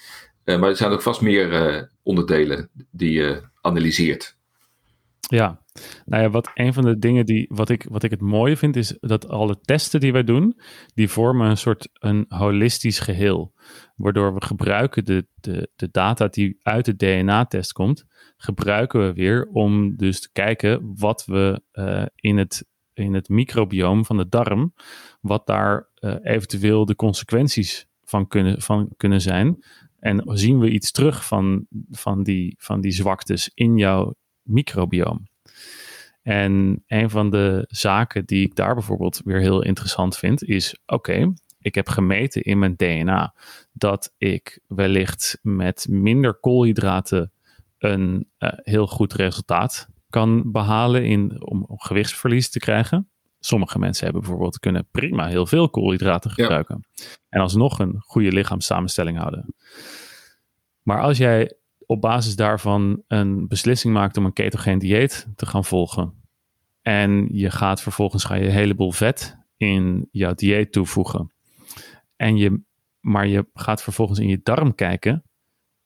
Maar 0.45 0.63
er 0.63 0.77
zijn 0.77 0.91
ook 0.91 1.03
vast 1.03 1.21
meer 1.21 1.91
onderdelen 2.03 2.71
die 2.91 3.13
je 3.13 3.43
analyseert. 3.61 4.37
Ja, 5.29 5.63
nou 6.05 6.23
ja, 6.23 6.31
wat 6.31 6.51
een 6.55 6.73
van 6.73 6.85
de 6.85 6.99
dingen 6.99 7.27
die, 7.27 7.47
wat 7.49 7.69
ik, 7.69 7.87
wat 7.89 8.03
ik 8.03 8.11
het 8.11 8.21
mooie 8.21 8.57
vind, 8.57 8.77
is 8.77 8.97
dat 9.01 9.29
alle 9.29 9.61
testen 9.61 10.01
die 10.01 10.13
wij 10.13 10.25
doen, 10.25 10.61
die 10.95 11.09
vormen 11.09 11.51
een 11.51 11.57
soort 11.57 11.89
een 11.93 12.25
holistisch 12.29 12.99
geheel. 12.99 13.53
Waardoor 13.97 14.35
we 14.35 14.45
gebruiken 14.45 15.05
de, 15.05 15.27
de, 15.35 15.71
de 15.77 15.89
data 15.91 16.29
die 16.29 16.59
uit 16.63 16.85
de 16.85 16.97
DNA-test 16.97 17.73
komt, 17.73 18.05
gebruiken 18.37 19.07
we 19.07 19.13
weer 19.13 19.49
om 19.53 19.97
dus 19.97 20.21
te 20.21 20.33
kijken 20.33 20.93
wat 20.97 21.25
we 21.25 21.63
uh, 21.73 22.05
in, 22.15 22.39
het, 22.39 22.67
in 22.93 23.15
het 23.15 23.29
microbioom 23.29 24.05
van 24.05 24.17
de 24.17 24.29
darm, 24.29 24.75
wat 25.21 25.47
daar 25.47 25.89
eventueel 26.23 26.85
de 26.85 26.97
consequenties 26.97 27.87
van 28.03 28.27
kunnen, 28.27 28.63
van 28.63 28.93
kunnen 28.97 29.21
zijn. 29.21 29.65
En 30.05 30.23
zien 30.27 30.59
we 30.59 30.71
iets 30.71 30.91
terug 30.91 31.27
van, 31.27 31.67
van, 31.91 32.23
die, 32.23 32.55
van 32.59 32.81
die 32.81 32.93
zwaktes 32.93 33.51
in 33.55 33.77
jouw 33.77 34.15
microbioom. 34.43 35.29
En 36.23 36.83
een 36.87 37.11
van 37.11 37.31
de 37.31 37.65
zaken 37.69 38.25
die 38.25 38.47
ik 38.47 38.55
daar 38.55 38.75
bijvoorbeeld 38.75 39.21
weer 39.25 39.41
heel 39.41 39.63
interessant 39.63 40.17
vind, 40.17 40.45
is: 40.45 40.77
oké, 40.87 41.33
ik 41.59 41.75
heb 41.75 41.89
gemeten 41.89 42.43
in 42.43 42.59
mijn 42.59 42.77
DNA 42.77 43.35
dat 43.73 44.15
ik 44.19 44.61
wellicht 44.67 45.39
met 45.43 45.87
minder 45.89 46.35
koolhydraten 46.35 47.33
een 47.79 48.29
uh, 48.39 48.51
heel 48.55 48.87
goed 48.87 49.13
resultaat 49.13 49.89
kan 50.11 50.51
behalen 50.53 51.05
in, 51.05 51.47
om, 51.47 51.65
gewichtsverlies 51.69 52.51
te 52.51 52.59
krijgen. 52.59 53.09
Sommige 53.45 53.79
mensen 53.79 54.05
hebben 54.05 54.23
bijvoorbeeld 54.23 54.59
kunnen 54.59 54.89
prima 54.91 55.27
heel 55.27 55.47
veel 55.47 55.71
koolhydraten 55.71 56.31
gebruiken. 56.31 56.85
Ja. 56.93 57.05
En 57.29 57.41
alsnog 57.41 57.79
een 57.79 58.01
goede 58.01 58.33
lichaamssamenstelling 58.33 59.19
houden. 59.19 59.55
Maar 60.83 61.01
als 61.01 61.19
jij 61.19 61.57
op 61.87 62.01
basis 62.01 62.37
daarvan 62.37 63.03
een 63.09 63.49
beslissing 63.49 63.95
maakt 63.95 64.17
om 64.17 64.25
een 64.25 64.33
ketogeen 64.33 64.79
dieet 64.79 65.27
te 65.37 65.47
gaan 65.47 65.65
volgen. 65.65 66.23
En 66.83 67.29
je 67.33 67.51
gaat 67.51 67.83
vervolgens 67.83 68.25
ga 68.25 68.35
je 68.35 68.45
een 68.45 68.51
heleboel 68.51 68.93
vet 68.93 69.37
in 69.57 70.09
jouw 70.11 70.35
dieet 70.35 70.73
toevoegen. 70.73 71.33
En 72.17 72.37
je, 72.37 72.61
maar 73.01 73.27
je 73.27 73.47
gaat 73.55 73.83
vervolgens 73.83 74.19
in 74.19 74.29
je 74.29 74.41
darm 74.43 74.75
kijken. 74.75 75.25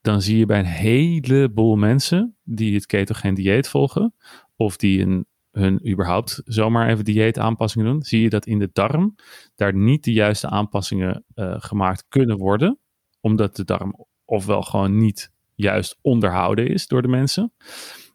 Dan 0.01 0.21
zie 0.21 0.37
je 0.37 0.45
bij 0.45 0.59
een 0.59 0.65
heleboel 0.65 1.75
mensen 1.75 2.37
die 2.43 2.73
het 2.73 2.85
ketogeen 2.85 3.33
dieet 3.33 3.67
volgen. 3.67 4.13
Of 4.55 4.77
die 4.77 5.01
een 5.01 5.25
hun 5.51 5.87
überhaupt 5.87 6.41
zomaar 6.45 6.89
even 6.89 7.05
dieetaanpassingen 7.05 7.91
doen, 7.91 8.01
zie 8.01 8.21
je 8.21 8.29
dat 8.29 8.45
in 8.45 8.59
de 8.59 8.69
darm 8.73 9.15
daar 9.55 9.73
niet 9.73 10.03
de 10.03 10.13
juiste 10.13 10.47
aanpassingen 10.47 11.23
uh, 11.35 11.55
gemaakt 11.57 12.05
kunnen 12.09 12.37
worden, 12.37 12.79
omdat 13.19 13.55
de 13.55 13.63
darm 13.63 14.05
ofwel 14.25 14.61
gewoon 14.61 14.97
niet 14.97 15.31
juist 15.55 15.97
onderhouden 16.01 16.67
is 16.67 16.87
door 16.87 17.01
de 17.01 17.07
mensen. 17.07 17.53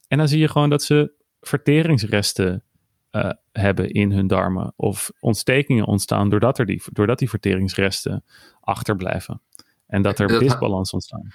En 0.09 0.19
dan 0.19 0.29
zie 0.29 0.38
je 0.38 0.49
gewoon 0.49 0.71
dat 0.71 0.83
ze 0.83 1.12
verteringsresten 1.41 2.64
uh, 3.11 3.31
hebben 3.53 3.91
in 3.91 4.12
hun 4.12 4.26
darmen 4.26 4.73
of 4.76 5.11
ontstekingen 5.21 5.87
ontstaan 5.87 6.31
doordat, 6.31 6.59
er 6.59 6.67
die, 6.67 6.83
doordat 6.93 7.19
die 7.19 7.29
verteringsresten 7.29 8.25
achterblijven. 8.61 9.41
En 9.87 10.03
dat 10.03 10.19
er 10.19 10.38
disbalans 10.38 10.93
ontstaan. 10.93 11.33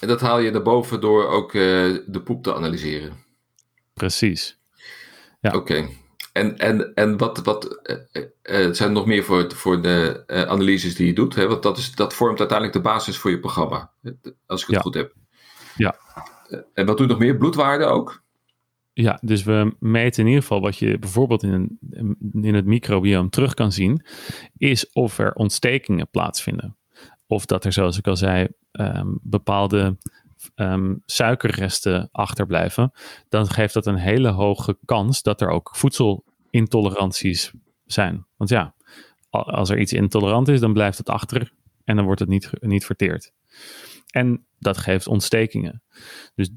En 0.00 0.08
dat 0.08 0.20
haal 0.20 0.38
je 0.38 0.50
daarboven 0.50 1.00
door 1.00 1.28
ook 1.28 1.52
uh, 1.52 1.62
de 2.06 2.22
poep 2.24 2.42
te 2.42 2.54
analyseren. 2.54 3.12
Precies. 3.94 4.59
Ja. 5.40 5.54
Oké. 5.54 5.88
En, 6.32 6.58
en, 6.58 6.94
en 6.94 7.16
wat, 7.16 7.38
wat 7.38 7.80
uh, 8.12 8.24
uh, 8.42 8.72
zijn 8.72 8.92
nog 8.92 9.06
meer 9.06 9.24
voor, 9.24 9.54
voor 9.54 9.82
de 9.82 10.24
analyses 10.26 10.94
die 10.94 11.06
je 11.06 11.12
doet? 11.12 11.34
Hè? 11.34 11.48
Want 11.48 11.62
dat, 11.62 11.78
is, 11.78 11.94
dat 11.94 12.14
vormt 12.14 12.38
uiteindelijk 12.38 12.76
de 12.78 12.90
basis 12.90 13.18
voor 13.18 13.30
je 13.30 13.40
programma. 13.40 13.90
Als 14.46 14.62
ik 14.62 14.68
het 14.68 14.80
goed 14.80 14.94
heb. 14.94 15.14
Ja. 15.76 15.96
en 16.74 16.86
wat 16.86 16.96
doe 16.96 17.06
je 17.06 17.12
nog 17.12 17.20
meer? 17.20 17.36
Bloedwaarden 17.36 17.90
ook? 17.90 18.22
Ja, 18.92 19.18
dus 19.22 19.42
we 19.42 19.76
meten 19.78 20.20
in 20.22 20.28
ieder 20.28 20.42
geval 20.42 20.60
wat 20.60 20.76
je 20.76 20.98
bijvoorbeeld 20.98 21.42
in, 21.42 21.78
een, 21.90 22.16
in 22.42 22.54
het 22.54 22.66
microbiome 22.66 23.28
terug 23.28 23.54
kan 23.54 23.72
zien, 23.72 24.04
is 24.56 24.92
of 24.92 25.18
er 25.18 25.32
ontstekingen 25.32 26.10
plaatsvinden. 26.10 26.76
Of 27.26 27.46
dat 27.46 27.64
er, 27.64 27.72
zoals 27.72 27.98
ik 27.98 28.06
al 28.06 28.16
zei, 28.16 28.48
um, 28.72 29.18
bepaalde 29.22 29.96
um, 30.54 31.02
suikerresten 31.06 32.08
achterblijven. 32.12 32.92
Dan 33.28 33.48
geeft 33.48 33.74
dat 33.74 33.86
een 33.86 33.96
hele 33.96 34.28
hoge 34.28 34.78
kans 34.84 35.22
dat 35.22 35.40
er 35.40 35.48
ook 35.48 35.70
voedselintoleranties 35.76 37.52
zijn. 37.84 38.26
Want 38.36 38.50
ja, 38.50 38.74
als 39.30 39.70
er 39.70 39.80
iets 39.80 39.92
intolerant 39.92 40.48
is, 40.48 40.60
dan 40.60 40.72
blijft 40.72 40.98
het 40.98 41.08
achter 41.08 41.52
en 41.84 41.96
dan 41.96 42.04
wordt 42.04 42.20
het 42.20 42.28
niet, 42.28 42.50
niet 42.60 42.84
verteerd. 42.84 43.32
En 44.10 44.46
dat 44.58 44.78
geeft 44.78 45.06
ontstekingen. 45.06 45.82
Dus 46.34 46.50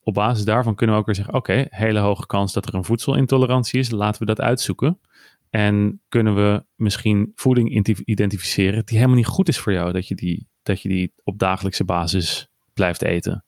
op 0.00 0.14
basis 0.14 0.44
daarvan 0.44 0.74
kunnen 0.74 0.94
we 0.94 1.00
ook 1.00 1.06
weer 1.06 1.14
zeggen: 1.14 1.34
oké, 1.34 1.66
hele 1.68 1.98
hoge 1.98 2.26
kans 2.26 2.52
dat 2.52 2.66
er 2.66 2.74
een 2.74 2.84
voedselintolerantie 2.84 3.80
is. 3.80 3.90
Laten 3.90 4.20
we 4.20 4.26
dat 4.26 4.40
uitzoeken. 4.40 5.00
En 5.50 6.02
kunnen 6.08 6.34
we 6.34 6.64
misschien 6.74 7.32
voeding 7.34 7.86
identificeren 8.04 8.84
die 8.84 8.96
helemaal 8.96 9.16
niet 9.16 9.26
goed 9.26 9.48
is 9.48 9.58
voor 9.58 9.72
jou, 9.72 9.92
dat 9.92 10.08
je 10.08 10.14
die, 10.14 10.48
dat 10.62 10.82
je 10.82 10.88
die 10.88 11.12
op 11.24 11.38
dagelijkse 11.38 11.84
basis 11.84 12.48
blijft 12.78 13.02
eten. 13.02 13.44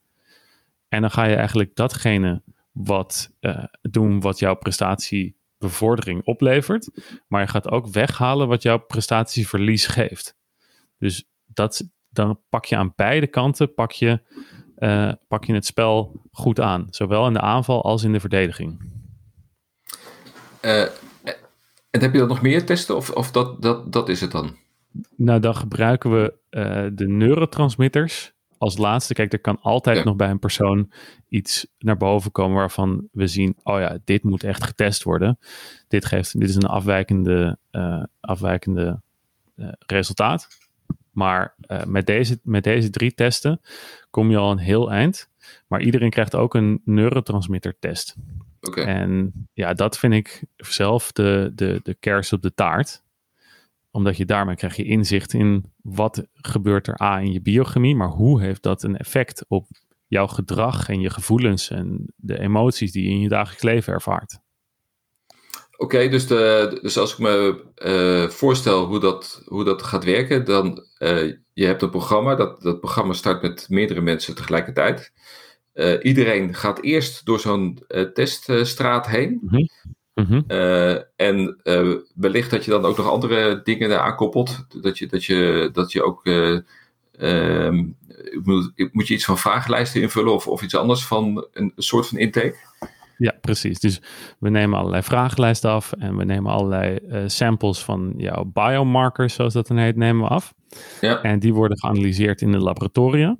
En 0.88 1.00
dan 1.00 1.10
ga 1.10 1.24
je 1.24 1.34
eigenlijk 1.34 1.74
datgene 1.74 2.42
wat 2.72 3.30
uh, 3.40 3.64
doen 3.80 4.20
wat 4.20 4.38
jouw 4.38 4.54
prestatiebevordering 4.54 6.24
oplevert, 6.24 6.90
maar 7.28 7.40
je 7.40 7.48
gaat 7.48 7.70
ook 7.70 7.86
weghalen 7.86 8.48
wat 8.48 8.62
jouw 8.62 8.78
prestatieverlies 8.78 9.86
geeft. 9.86 10.36
Dus 10.98 11.24
dat, 11.46 11.90
dan 12.08 12.40
pak 12.48 12.64
je 12.64 12.76
aan 12.76 12.92
beide 12.96 13.26
kanten 13.26 13.74
pak 13.74 13.92
je 13.92 14.20
uh, 14.78 15.12
pak 15.28 15.44
je 15.44 15.54
het 15.54 15.66
spel 15.66 16.22
goed 16.32 16.60
aan. 16.60 16.86
Zowel 16.90 17.26
in 17.26 17.32
de 17.32 17.40
aanval 17.40 17.82
als 17.82 18.02
in 18.02 18.12
de 18.12 18.20
verdediging. 18.20 18.92
Uh, 20.62 20.82
en 21.90 22.00
heb 22.00 22.12
je 22.12 22.18
dan 22.18 22.28
nog 22.28 22.42
meer 22.42 22.66
testen 22.66 22.96
of, 22.96 23.10
of 23.10 23.30
dat, 23.30 23.62
dat, 23.62 23.92
dat 23.92 24.08
is 24.08 24.20
het 24.20 24.30
dan? 24.30 24.56
Nou, 25.16 25.40
dan 25.40 25.56
gebruiken 25.56 26.10
we 26.10 26.34
de 26.94 27.08
neurotransmitters 27.08 28.32
als 28.60 28.78
laatste. 28.78 29.14
Kijk, 29.14 29.32
er 29.32 29.40
kan 29.40 29.60
altijd 29.60 30.04
nog 30.04 30.16
bij 30.16 30.30
een 30.30 30.38
persoon 30.38 30.92
iets 31.28 31.66
naar 31.78 31.96
boven 31.96 32.32
komen 32.32 32.56
waarvan 32.56 33.08
we 33.12 33.26
zien, 33.26 33.56
oh 33.62 33.78
ja, 33.78 33.98
dit 34.04 34.22
moet 34.22 34.44
echt 34.44 34.64
getest 34.64 35.02
worden. 35.02 35.38
Dit, 35.88 36.04
geeft, 36.04 36.40
dit 36.40 36.48
is 36.48 36.54
een 36.54 36.66
afwijkende, 36.66 37.58
afwijkende 38.20 39.00
resultaat. 39.86 40.48
Maar 41.10 41.54
uh, 41.66 41.84
met, 41.84 42.06
deze, 42.06 42.40
met 42.42 42.64
deze 42.64 42.90
drie 42.90 43.14
testen 43.14 43.60
kom 44.10 44.30
je 44.30 44.36
al 44.36 44.50
een 44.50 44.58
heel 44.58 44.90
eind. 44.90 45.28
Maar 45.66 45.80
iedereen 45.80 46.10
krijgt 46.10 46.34
ook 46.34 46.54
een 46.54 46.80
neurotransmitter 46.84 47.76
test. 47.78 48.16
Okay. 48.60 48.84
En 48.84 49.32
ja, 49.52 49.74
dat 49.74 49.98
vind 49.98 50.14
ik 50.14 50.44
zelf 50.56 51.12
de, 51.12 51.52
de, 51.54 51.80
de 51.82 51.94
kers 51.94 52.32
op 52.32 52.42
de 52.42 52.54
taart. 52.54 53.02
Omdat 53.90 54.16
je 54.16 54.24
daarmee 54.24 54.56
krijg 54.56 54.76
je 54.76 54.84
inzicht 54.84 55.32
in 55.32 55.72
wat 55.82 56.26
gebeurt 56.32 56.86
er 56.86 57.02
A 57.02 57.20
in 57.20 57.32
je 57.32 57.42
biochemie, 57.42 57.96
maar 57.96 58.08
hoe 58.08 58.40
heeft 58.40 58.62
dat 58.62 58.82
een 58.82 58.96
effect 58.96 59.44
op 59.48 59.66
jouw 60.06 60.26
gedrag 60.26 60.88
en 60.88 61.00
je 61.00 61.10
gevoelens 61.10 61.70
en 61.70 62.12
de 62.16 62.38
emoties 62.38 62.92
die 62.92 63.04
je 63.04 63.10
in 63.10 63.20
je 63.20 63.28
dagelijks 63.28 63.62
leven 63.62 63.92
ervaart. 63.92 64.38
Oké, 65.76 66.08
dus, 66.08 66.26
de, 66.26 66.78
dus 66.82 66.98
als 66.98 67.12
ik 67.12 67.18
me 67.18 67.64
uh, 67.84 68.28
voorstel 68.30 68.84
hoe 68.86 69.00
dat, 69.00 69.42
hoe 69.46 69.64
dat 69.64 69.82
gaat 69.82 70.04
werken, 70.04 70.44
dan 70.44 70.84
uh, 70.98 71.34
je 71.52 71.66
hebt 71.66 71.82
een 71.82 71.90
programma, 71.90 72.34
dat, 72.34 72.62
dat 72.62 72.80
programma 72.80 73.12
start 73.12 73.42
met 73.42 73.66
meerdere 73.68 74.00
mensen 74.00 74.34
tegelijkertijd. 74.34 75.12
Uh, 75.74 76.04
iedereen 76.04 76.54
gaat 76.54 76.82
eerst 76.82 77.24
door 77.24 77.40
zo'n 77.40 77.78
teststraat 78.14 79.06
heen. 79.06 79.38
Mm 79.42 79.48
-hmm. 79.48 79.68
En 81.16 81.56
wellicht 82.14 82.50
dat 82.50 82.64
je 82.64 82.70
dan 82.70 82.84
ook 82.84 82.96
nog 82.96 83.10
andere 83.10 83.60
dingen 83.64 83.90
eraan 83.90 84.16
koppelt. 84.16 84.66
Dat 84.82 84.98
je, 84.98 85.06
dat 85.06 85.24
je, 85.24 85.70
dat 85.72 85.92
je 85.92 86.02
ook. 86.04 86.26
Ehm, 87.18 87.84
moet, 88.42 88.72
moet 88.92 89.08
je 89.08 89.14
iets 89.14 89.24
van 89.24 89.38
vragenlijsten 89.38 90.02
invullen 90.02 90.32
of, 90.32 90.46
of 90.48 90.62
iets 90.62 90.76
anders 90.76 91.06
van 91.06 91.46
een 91.52 91.72
soort 91.76 92.08
van 92.08 92.18
intake? 92.18 92.56
Ja, 93.16 93.34
precies. 93.40 93.80
Dus 93.80 94.00
we 94.38 94.48
nemen 94.48 94.78
allerlei 94.78 95.02
vragenlijsten 95.02 95.70
af 95.70 95.92
en 95.92 96.16
we 96.16 96.24
nemen 96.24 96.52
allerlei 96.52 96.98
samples 97.26 97.78
van 97.78 98.14
jouw 98.16 98.44
biomarkers, 98.44 99.34
zoals 99.34 99.52
dat 99.52 99.66
dan 99.66 99.76
heet, 99.76 99.96
nemen 99.96 100.22
we 100.22 100.28
af. 100.28 100.54
Ja. 101.00 101.22
En 101.22 101.38
die 101.38 101.54
worden 101.54 101.78
geanalyseerd 101.78 102.40
in 102.40 102.52
de 102.52 102.58
laboratoria. 102.58 103.36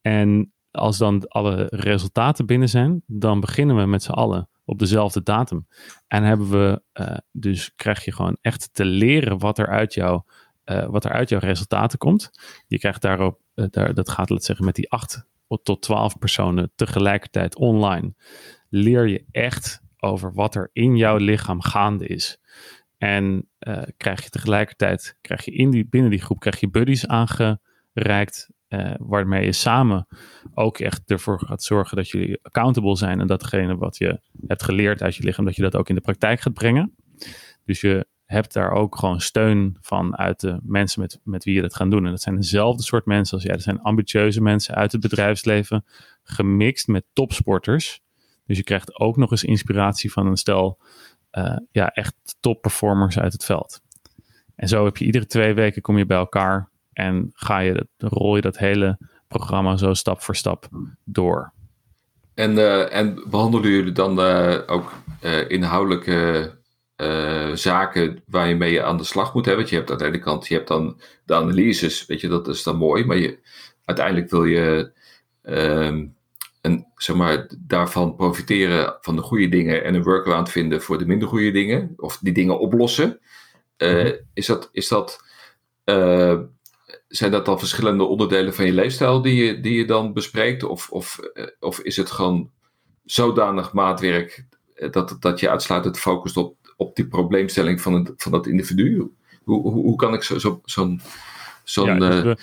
En 0.00 0.52
als 0.70 0.98
dan 0.98 1.28
alle 1.28 1.66
resultaten 1.70 2.46
binnen 2.46 2.68
zijn, 2.68 3.02
dan 3.06 3.40
beginnen 3.40 3.76
we 3.76 3.86
met 3.86 4.02
z'n 4.02 4.10
allen 4.10 4.48
op 4.66 4.78
dezelfde 4.78 5.22
datum. 5.22 5.66
En 6.06 6.22
hebben 6.22 6.50
we, 6.50 6.82
uh, 7.00 7.16
dus 7.32 7.74
krijg 7.74 8.04
je 8.04 8.12
gewoon 8.12 8.36
echt 8.40 8.74
te 8.74 8.84
leren 8.84 9.38
wat 9.38 9.58
er 9.58 9.68
uit, 9.68 9.94
jou, 9.94 10.22
uh, 10.64 10.86
wat 10.86 11.04
er 11.04 11.12
uit 11.12 11.28
jouw 11.28 11.40
resultaten 11.40 11.98
komt. 11.98 12.30
Je 12.66 12.78
krijgt 12.78 13.02
daarop, 13.02 13.40
daar, 13.54 13.94
dat 13.94 14.10
gaat, 14.10 14.30
laten 14.30 14.44
zeggen, 14.44 14.64
met 14.64 14.74
die 14.74 14.90
acht 14.90 15.26
tot 15.62 15.82
twaalf 15.82 16.18
personen 16.18 16.72
tegelijkertijd 16.74 17.56
online 17.56 18.14
leer 18.68 19.06
je 19.06 19.24
echt 19.30 19.82
over 19.98 20.32
wat 20.32 20.54
er 20.54 20.70
in 20.72 20.96
jouw 20.96 21.16
lichaam 21.16 21.60
gaande 21.60 22.06
is. 22.06 22.40
En 22.98 23.48
krijg 23.96 24.22
je 24.22 24.30
tegelijkertijd, 24.30 25.18
krijg 25.20 25.44
je 25.44 25.52
in 25.52 25.70
die, 25.70 25.86
binnen 25.88 26.10
die 26.10 26.20
groep, 26.20 26.40
krijg 26.40 26.60
je 26.60 26.70
buddies 26.70 27.06
aangereikt, 27.06 28.50
uh, 28.68 28.94
waarmee 28.98 29.44
je 29.44 29.52
samen 29.52 30.06
ook 30.54 30.78
echt 30.78 31.10
ervoor 31.10 31.40
gaat 31.40 31.62
zorgen 31.62 31.96
dat 31.96 32.08
jullie 32.08 32.38
accountable 32.42 32.96
zijn 32.96 33.20
en 33.20 33.26
datgene 33.26 33.76
wat 33.76 33.96
je 33.96 34.20
hebt 34.46 34.62
geleerd 34.62 35.02
uit 35.02 35.16
je 35.16 35.24
lichaam, 35.24 35.44
dat 35.44 35.56
je 35.56 35.62
dat 35.62 35.76
ook 35.76 35.88
in 35.88 35.94
de 35.94 36.00
praktijk 36.00 36.40
gaat 36.40 36.54
brengen. 36.54 36.94
Dus 37.64 37.80
je 37.80 38.06
hebt 38.24 38.52
daar 38.52 38.70
ook 38.70 38.98
gewoon 38.98 39.20
steun 39.20 39.76
van 39.80 40.16
uit 40.16 40.40
de 40.40 40.60
mensen 40.62 41.00
met, 41.00 41.20
met 41.24 41.44
wie 41.44 41.54
je 41.54 41.60
dat 41.60 41.74
gaat 41.74 41.90
doen. 41.90 42.04
En 42.04 42.10
dat 42.10 42.22
zijn 42.22 42.36
dezelfde 42.36 42.82
soort 42.82 43.06
mensen 43.06 43.34
als 43.34 43.42
jij. 43.42 43.52
Dat 43.52 43.62
zijn 43.62 43.80
ambitieuze 43.80 44.40
mensen 44.40 44.74
uit 44.74 44.92
het 44.92 45.00
bedrijfsleven, 45.00 45.84
gemixt 46.22 46.86
met 46.86 47.04
topsporters 47.12 48.04
dus 48.46 48.56
je 48.56 48.62
krijgt 48.62 48.98
ook 48.98 49.16
nog 49.16 49.30
eens 49.30 49.44
inspiratie 49.44 50.12
van 50.12 50.26
een 50.26 50.36
stel 50.36 50.78
uh, 51.32 51.56
ja, 51.70 51.90
echt 51.90 52.14
top 52.40 52.62
performers 52.62 53.18
uit 53.18 53.32
het 53.32 53.44
veld. 53.44 53.80
En 54.54 54.68
zo 54.68 54.84
heb 54.84 54.96
je 54.96 55.04
iedere 55.04 55.26
twee 55.26 55.54
weken 55.54 55.82
kom 55.82 55.98
je 55.98 56.06
bij 56.06 56.16
elkaar 56.16 56.70
en 56.96 57.30
ga 57.32 57.58
je 57.58 57.72
dat, 57.72 58.12
rol 58.12 58.36
je 58.36 58.42
dat 58.42 58.58
hele 58.58 58.98
programma 59.28 59.76
zo 59.76 59.94
stap 59.94 60.22
voor 60.22 60.36
stap 60.36 60.68
door. 61.04 61.52
En, 62.34 62.52
uh, 62.52 62.94
en 62.94 63.22
behandelen 63.30 63.70
jullie 63.70 63.92
dan 63.92 64.20
uh, 64.20 64.58
ook 64.66 64.92
inhoudelijke 65.48 66.50
zaken 67.54 68.22
waar 68.26 68.48
je 68.48 68.54
mee 68.54 68.82
aan 68.82 68.96
de 68.96 69.04
slag 69.04 69.34
moet 69.34 69.44
hebben? 69.44 69.64
Want 69.64 69.70
je 69.70 69.76
hebt 69.76 69.90
aan 69.90 69.98
de 69.98 70.04
ene 70.04 70.18
kant, 70.18 70.46
je 70.46 70.54
hebt 70.54 70.68
dan 70.68 71.00
de 71.24 71.34
analyses, 71.34 72.06
weet 72.06 72.20
je, 72.20 72.28
dat 72.28 72.48
is 72.48 72.62
dan 72.62 72.76
mooi, 72.76 73.04
maar 73.04 73.16
je, 73.16 73.38
uiteindelijk 73.84 74.30
wil 74.30 74.44
je 74.44 74.92
ehm, 75.42 76.04
en 76.66 76.86
zeg 76.96 77.16
maar, 77.16 77.48
daarvan 77.58 78.16
profiteren 78.16 78.96
van 79.00 79.16
de 79.16 79.22
goede 79.22 79.48
dingen 79.48 79.84
en 79.84 79.94
een 79.94 80.02
workaround 80.02 80.50
vinden 80.50 80.82
voor 80.82 80.98
de 80.98 81.06
minder 81.06 81.28
goede 81.28 81.50
dingen, 81.50 81.94
of 81.96 82.18
die 82.18 82.32
dingen 82.32 82.58
oplossen. 82.58 83.20
Uh, 83.78 84.12
is 84.34 84.46
dat, 84.46 84.68
is 84.72 84.88
dat, 84.88 85.24
zijn 87.08 87.30
dat 87.30 87.44
dan 87.44 87.58
verschillende 87.58 88.04
onderdelen 88.04 88.54
van 88.54 88.64
je 88.64 88.72
leefstijl 88.72 89.22
die 89.22 89.44
je, 89.44 89.60
die 89.60 89.78
je 89.78 89.84
dan 89.84 90.12
bespreekt? 90.12 90.62
Of, 90.62 90.90
of, 90.90 91.18
uh, 91.34 91.46
of 91.60 91.80
is 91.80 91.96
het 91.96 92.10
gewoon 92.10 92.50
zodanig 93.04 93.72
maatwerk 93.72 94.46
dat, 94.90 95.16
dat 95.20 95.40
je 95.40 95.50
uitsluitend 95.50 95.98
focust 95.98 96.36
op, 96.36 96.56
op 96.76 96.96
die 96.96 97.06
probleemstelling 97.06 97.80
van, 97.80 97.92
het, 97.94 98.12
van 98.16 98.32
dat 98.32 98.46
individu? 98.46 99.10
Hoe, 99.44 99.62
hoe, 99.62 99.72
hoe 99.72 99.96
kan 99.96 100.14
ik 100.14 100.22
zo'n 100.22 100.40
zo, 100.40 100.60
zo, 101.64 101.84
ja, 101.84 101.98
dus 101.98 102.36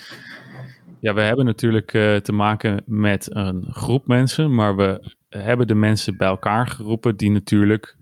ja, 1.00 1.14
we 1.14 1.20
hebben 1.20 1.44
natuurlijk 1.44 1.92
uh, 1.92 2.16
te 2.16 2.32
maken 2.32 2.82
met 2.86 3.34
een 3.34 3.66
groep 3.70 4.06
mensen, 4.06 4.54
maar 4.54 4.76
we 4.76 5.12
hebben 5.28 5.66
de 5.66 5.74
mensen 5.74 6.16
bij 6.16 6.28
elkaar 6.28 6.66
geroepen 6.66 7.16
die 7.16 7.30
natuurlijk 7.30 7.96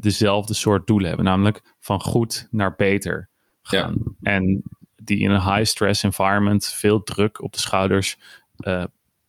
dezelfde 0.00 0.54
soort 0.54 0.86
doelen 0.86 1.08
hebben. 1.08 1.26
Namelijk 1.26 1.74
van 1.80 2.00
goed 2.00 2.48
naar 2.50 2.74
beter 2.76 3.28
gaan. 3.62 4.16
En 4.22 4.62
die 5.04 5.18
in 5.18 5.30
een 5.30 5.54
high 5.54 5.64
stress 5.64 6.02
environment 6.02 6.66
veel 6.66 7.02
druk 7.02 7.42
op 7.42 7.52
de 7.52 7.60
schouders 7.60 8.18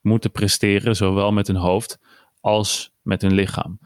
moeten 0.01 0.32
presteren, 0.32 0.96
zowel 0.96 1.32
met 1.32 1.48
hun 1.48 1.55
hoofd 1.55 2.00
als 2.39 2.94
met 3.01 3.22
hun 3.22 3.34
lichaam. 3.34 3.79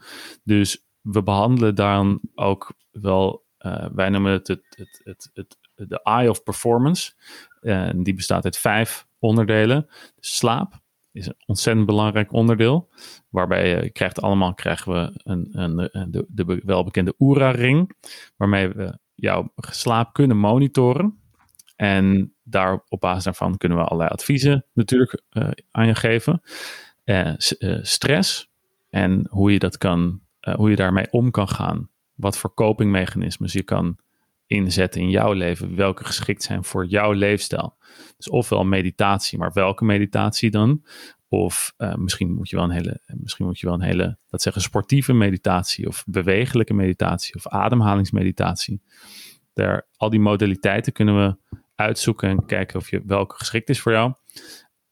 Dus 0.44 0.84
we 1.00 1.22
behandelen 1.22 1.74
dan 1.74 2.20
ook 2.34 2.72
wel, 2.90 3.44
uh, 3.60 3.86
wij 3.92 4.08
noemen 4.08 4.32
het, 4.32 4.48
het, 4.48 5.00
het, 5.04 5.58
de 5.74 6.02
eye 6.02 6.30
of 6.30 6.42
performance. 6.42 7.12
En 7.60 8.02
die 8.02 8.14
bestaat 8.14 8.44
uit 8.44 8.56
vijf 8.56 9.06
onderdelen. 9.18 9.86
Dus 10.14 10.36
slaap 10.36 10.80
is 11.12 11.26
een 11.26 11.42
ontzettend 11.46 11.86
belangrijk 11.86 12.32
onderdeel. 12.32 12.88
Waarbij 13.28 13.68
je 13.68 13.90
krijgt 13.90 14.20
allemaal 14.20 14.54
krijgen 14.54 14.92
we 14.92 15.20
een, 15.22 15.48
een, 15.52 16.10
de, 16.10 16.26
de 16.28 16.62
welbekende 16.64 17.14
Oura-ring. 17.18 17.96
Waarmee 18.36 18.68
we 18.68 18.98
jouw 19.14 19.52
slaap 19.56 20.12
kunnen 20.12 20.36
monitoren. 20.36 21.19
En 21.80 22.34
daar 22.42 22.82
op 22.88 23.00
basis 23.00 23.24
daarvan 23.24 23.56
kunnen 23.56 23.78
we 23.78 23.84
allerlei 23.84 24.10
adviezen 24.10 24.64
natuurlijk 24.72 25.22
uh, 25.32 25.48
aan 25.70 25.86
je 25.86 25.94
geven. 25.94 26.42
Uh, 27.04 27.32
stress 27.82 28.50
en 28.90 29.26
hoe 29.30 29.52
je 29.52 29.58
dat 29.58 29.78
kan, 29.78 30.20
hoe 30.56 30.70
je 30.70 30.76
daarmee 30.76 31.10
om 31.10 31.30
kan 31.30 31.48
gaan. 31.48 31.88
Wat 32.14 32.38
voor 32.38 32.54
copingmechanismes 32.54 33.52
je 33.52 33.62
kan 33.62 33.98
inzetten 34.46 35.00
in 35.00 35.10
jouw 35.10 35.32
leven. 35.32 35.76
Welke 35.76 36.04
geschikt 36.04 36.42
zijn 36.42 36.64
voor 36.64 36.86
jouw 36.86 37.12
leefstijl. 37.12 37.76
Dus 38.16 38.28
ofwel 38.28 38.64
meditatie, 38.64 39.38
maar 39.38 39.52
welke 39.52 39.84
meditatie 39.84 40.50
dan? 40.50 40.84
Of 41.28 41.74
misschien 41.94 42.34
moet 42.34 42.48
je 42.48 42.56
wel 42.56 42.64
een 42.64 42.70
hele, 42.70 43.00
misschien 43.06 43.46
moet 43.46 43.60
je 43.60 43.66
wel 43.66 43.74
een 43.74 43.82
hele, 43.82 44.18
dat 44.28 44.42
zeggen, 44.42 44.62
sportieve 44.62 45.12
meditatie 45.12 45.86
of 45.86 46.04
bewegelijke 46.06 46.74
meditatie 46.74 47.34
of 47.34 47.46
ademhalingsmeditatie. 47.46 48.82
Daar, 49.52 49.86
al 49.96 50.10
die 50.10 50.20
modaliteiten 50.20 50.92
kunnen 50.92 51.26
we 51.26 51.36
uitzoeken 51.80 52.28
en 52.28 52.46
kijken 52.46 52.78
of 52.78 52.90
je 52.90 53.02
welke 53.06 53.36
geschikt 53.36 53.68
is 53.68 53.80
voor 53.80 53.92
jou. 53.92 54.12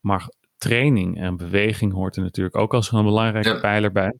Maar 0.00 0.28
training 0.58 1.20
en 1.20 1.36
beweging 1.36 1.92
hoort 1.92 2.16
er 2.16 2.22
natuurlijk 2.22 2.56
ook 2.56 2.74
als 2.74 2.92
een 2.92 3.04
belangrijke 3.04 3.60
pijler 3.60 3.92
bij. 3.92 4.18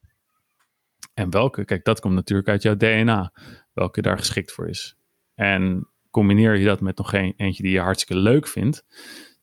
En 1.15 1.31
welke, 1.31 1.65
kijk, 1.65 1.85
dat 1.85 2.01
komt 2.01 2.15
natuurlijk 2.15 2.49
uit 2.49 2.63
jouw 2.63 2.77
DNA, 2.77 3.33
welke 3.73 4.03
daar 4.03 4.19
geschikt 4.19 4.53
voor 4.53 4.69
is. 4.69 4.97
En 5.35 5.89
combineer 6.11 6.57
je 6.57 6.65
dat 6.65 6.81
met 6.81 6.97
nog 6.97 7.13
een, 7.13 7.35
eentje 7.37 7.63
die 7.63 7.73
je 7.73 7.81
hartstikke 7.81 8.23
leuk 8.23 8.47
vindt, 8.47 8.85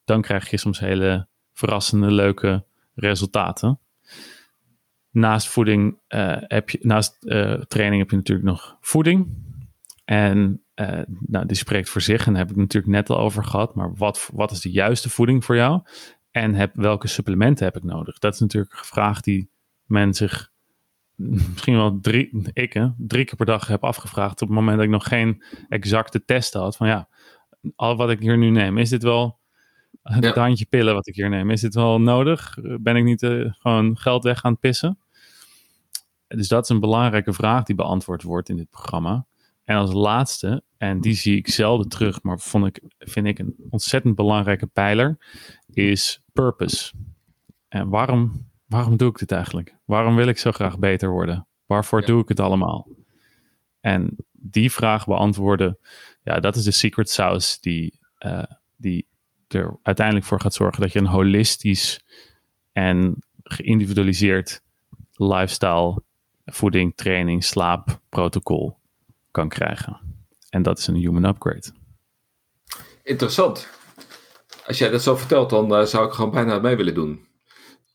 dan 0.06 0.22
krijg 0.22 0.50
je 0.50 0.58
soms 0.58 0.80
hele 0.80 1.28
verrassende, 1.54 2.12
leuke 2.12 2.66
resultaten. 2.96 3.80
Naast 5.10 5.48
voeding 5.48 6.00
uh, 6.10 6.38
heb 6.40 6.70
je, 6.70 6.80
naast 6.82 7.18
uh, 7.20 7.62
training 7.62 8.02
heb 8.02 8.10
je 8.10 8.16
natuurlijk 8.16 8.48
nog 8.48 8.78
voeding. 8.82 9.44
En 10.06 10.65
uh, 10.76 11.00
nou, 11.08 11.46
die 11.46 11.58
spreekt 11.58 11.90
voor 11.90 12.02
zich 12.02 12.26
en 12.26 12.34
daar 12.34 12.42
heb 12.42 12.52
ik 12.52 12.58
natuurlijk 12.58 12.94
net 12.94 13.10
al 13.10 13.18
over 13.18 13.44
gehad. 13.44 13.76
Maar 13.76 13.94
wat, 13.96 14.30
wat 14.34 14.52
is 14.52 14.62
de 14.62 14.72
juiste 14.72 15.10
voeding 15.10 15.46
voor 15.46 15.56
jou? 15.56 15.82
En 16.32 16.54
heb, 16.54 16.76
welke 16.76 17.08
supplementen 17.08 17.66
heb 17.66 17.76
ik 17.76 17.84
nodig? 17.84 18.20
Dat 18.20 18.34
is 18.34 18.40
natuurlijk 18.40 18.74
een 18.74 18.86
vraag 18.86 19.22
die 19.22 19.50
men 19.86 20.14
zich 20.14 20.52
misschien 21.16 21.76
wel 21.76 22.00
drie, 22.02 22.50
ik 22.54 22.74
hè, 22.74 22.88
drie 22.98 23.26
keer 23.26 23.36
per 23.36 23.46
dag 23.46 23.68
heb 23.68 23.84
afgevraagd. 23.84 24.42
Op 24.42 24.48
het 24.48 24.58
moment 24.58 24.76
dat 24.76 24.86
ik 24.86 24.92
nog 24.92 25.08
geen 25.08 25.44
exacte 25.70 26.26
testen 26.26 26.62
had. 26.62 26.78
Van 26.78 26.88
ja, 26.88 27.08
al 27.76 27.96
wat 27.96 28.10
ik 28.10 28.20
hier 28.20 28.38
nu 28.38 28.50
neem, 28.50 28.78
is 28.78 28.90
dit 28.90 29.04
wel 29.04 29.40
het 30.02 30.36
handje 30.36 30.66
pillen 30.66 30.94
wat 30.94 31.08
ik 31.08 31.16
hier 31.16 31.30
neem? 31.30 31.50
Is 31.50 31.62
dit 31.62 31.76
wel 31.76 32.02
nodig? 32.02 32.58
Ben 32.62 32.96
ik 32.96 33.04
niet 33.04 33.22
uh, 33.22 33.54
gewoon 33.60 33.98
geld 33.98 34.24
weg 34.24 34.44
aan 34.44 34.52
het 34.52 34.62
pissen? 34.62 35.00
Dus 36.28 36.48
dat 36.48 36.64
is 36.64 36.70
een 36.70 36.80
belangrijke 36.80 37.34
vraag 37.34 37.64
die 37.64 37.76
beantwoord 37.76 38.24
wordt 38.24 38.50
in 38.50 38.58
dit 38.58 38.70
programma. 38.70 39.26
En 39.66 39.76
als 39.76 39.94
laatste, 39.94 40.64
en 40.78 41.02
die 41.02 41.14
zie 41.14 41.38
ik 41.38 41.48
zelden 41.48 41.90
terug, 41.90 42.24
maar 42.24 42.40
vond 42.40 42.66
ik, 42.66 42.82
vind 42.98 43.28
ik 43.28 43.40
een 43.40 43.56
ontzettend 43.70 44.16
belangrijke 44.16 44.68
pijler, 44.68 45.18
is 45.74 46.22
purpose. 46.34 46.94
En 47.68 47.90
waarom, 47.90 48.48
waarom 48.66 48.98
doe 48.98 49.10
ik 49.10 49.18
dit 49.18 49.32
eigenlijk? 49.32 49.76
Waarom 49.86 50.16
wil 50.16 50.28
ik 50.28 50.38
zo 50.38 50.52
graag 50.52 50.80
beter 50.80 51.10
worden? 51.10 51.48
Waarvoor 51.66 52.06
doe 52.06 52.22
ik 52.22 52.28
het 52.28 52.40
allemaal? 52.40 52.88
En 53.80 54.16
die 54.32 54.72
vraag 54.72 55.06
beantwoorden, 55.06 55.78
ja, 56.24 56.40
dat 56.40 56.56
is 56.56 56.64
de 56.64 56.72
secret 56.72 57.10
sauce 57.10 57.58
die, 57.62 58.00
uh, 58.20 58.44
die 58.76 59.08
er 59.48 59.78
uiteindelijk 59.84 60.26
voor 60.26 60.42
gaat 60.42 60.54
zorgen 60.54 60.82
dat 60.82 60.92
je 60.92 61.00
een 61.00 61.06
holistisch 61.06 62.06
en 62.72 63.24
geïndividualiseerd 63.44 64.62
lifestyle, 65.14 66.02
voeding, 66.46 66.96
training, 66.96 67.44
slaap, 67.44 68.00
protocol 68.10 68.78
kan 69.36 69.50
krijgen. 69.50 70.00
En 70.50 70.62
dat 70.62 70.78
is 70.78 70.88
een 70.88 70.96
human 70.96 71.26
upgrade. 71.26 71.74
Interessant. 73.04 73.70
Als 74.68 74.78
jij 74.78 74.90
dat 74.90 75.02
zo 75.02 75.16
vertelt, 75.16 75.50
dan 75.50 75.80
uh, 75.80 75.86
zou 75.86 76.08
ik 76.08 76.14
gewoon 76.14 76.32
bijna 76.32 76.60
mee 76.60 76.76
willen 76.76 76.94
doen. 76.94 77.28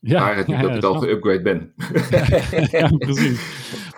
Ja, 0.01 0.21
maar 0.21 0.37
het 0.37 0.47
niet 0.47 0.61
dat 0.61 0.77
ik 0.77 0.83
al 0.85 0.99
geupgrade 0.99 1.43
ben. 1.43 1.75
ja, 2.79 2.89
precies. 2.89 3.41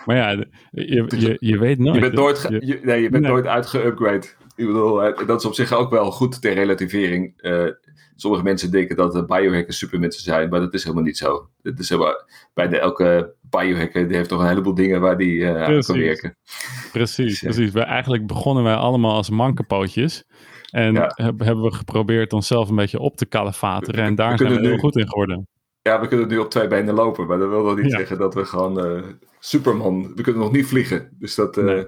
Maar 0.05 0.15
ja, 0.15 0.45
je, 0.71 1.05
je, 1.17 1.37
je 1.39 1.59
weet 1.59 1.79
nooit. 1.79 1.95
Je 1.95 2.01
bent 2.01 2.13
nooit, 2.13 2.47
je, 2.49 2.79
nee, 2.83 3.01
je 3.01 3.09
bent 3.09 3.23
nee. 3.23 3.31
nooit 3.31 3.45
uitgeupgrade. 3.45 4.27
Ik 4.55 4.65
bedoel, 4.65 5.03
eh, 5.03 5.27
dat 5.27 5.39
is 5.39 5.45
op 5.45 5.53
zich 5.53 5.73
ook 5.73 5.91
wel 5.91 6.11
goed 6.11 6.41
ter 6.41 6.53
relativering. 6.53 7.33
Uh, 7.37 7.69
sommige 8.15 8.43
mensen 8.43 8.71
denken 8.71 8.95
dat 8.95 9.13
de 9.13 9.25
biohackers 9.25 9.77
supermensen 9.77 10.23
zijn, 10.23 10.49
maar 10.49 10.59
dat 10.59 10.73
is 10.73 10.83
helemaal 10.83 11.05
niet 11.05 11.17
zo. 11.17 11.49
Dat 11.61 11.79
is 11.79 11.89
helemaal, 11.89 12.25
bijna 12.53 12.77
elke 12.77 13.35
biohacker 13.41 14.07
die 14.07 14.17
heeft 14.17 14.29
toch 14.29 14.41
een 14.41 14.47
heleboel 14.47 14.73
dingen 14.73 15.01
waar 15.01 15.17
die 15.17 15.35
uh, 15.35 15.63
aan 15.63 15.81
kan 15.81 15.99
werken. 15.99 16.37
Precies, 16.93 17.39
precies. 17.39 17.71
We, 17.71 17.79
eigenlijk 17.79 18.27
begonnen 18.27 18.63
wij 18.63 18.75
allemaal 18.75 19.15
als 19.15 19.29
mankenpootjes. 19.29 20.23
En 20.69 20.93
ja. 20.93 21.13
hebben 21.15 21.61
we 21.63 21.73
geprobeerd 21.73 22.33
onszelf 22.33 22.69
een 22.69 22.75
beetje 22.75 22.99
op 22.99 23.15
te 23.15 23.25
kalefateren. 23.25 24.03
En 24.03 24.15
daar 24.15 24.37
zijn 24.37 24.55
we 24.55 24.67
heel 24.67 24.77
goed 24.77 24.97
in 24.97 25.07
geworden. 25.07 25.47
Ja, 25.81 26.01
we 26.01 26.07
kunnen 26.07 26.27
nu 26.27 26.37
op 26.37 26.49
twee 26.49 26.67
benen 26.67 26.93
lopen. 26.93 27.27
Maar 27.27 27.37
dat 27.37 27.49
wil 27.49 27.63
nog 27.63 27.75
niet 27.75 27.91
ja. 27.91 27.97
zeggen 27.97 28.17
dat 28.17 28.33
we 28.33 28.45
gewoon 28.45 28.85
uh, 28.85 29.03
Superman... 29.39 30.15
We 30.15 30.21
kunnen 30.21 30.41
nog 30.41 30.51
niet 30.51 30.65
vliegen. 30.65 31.09
Dus 31.19 31.35
dat... 31.35 31.57
Uh, 31.57 31.65
nee. 31.65 31.85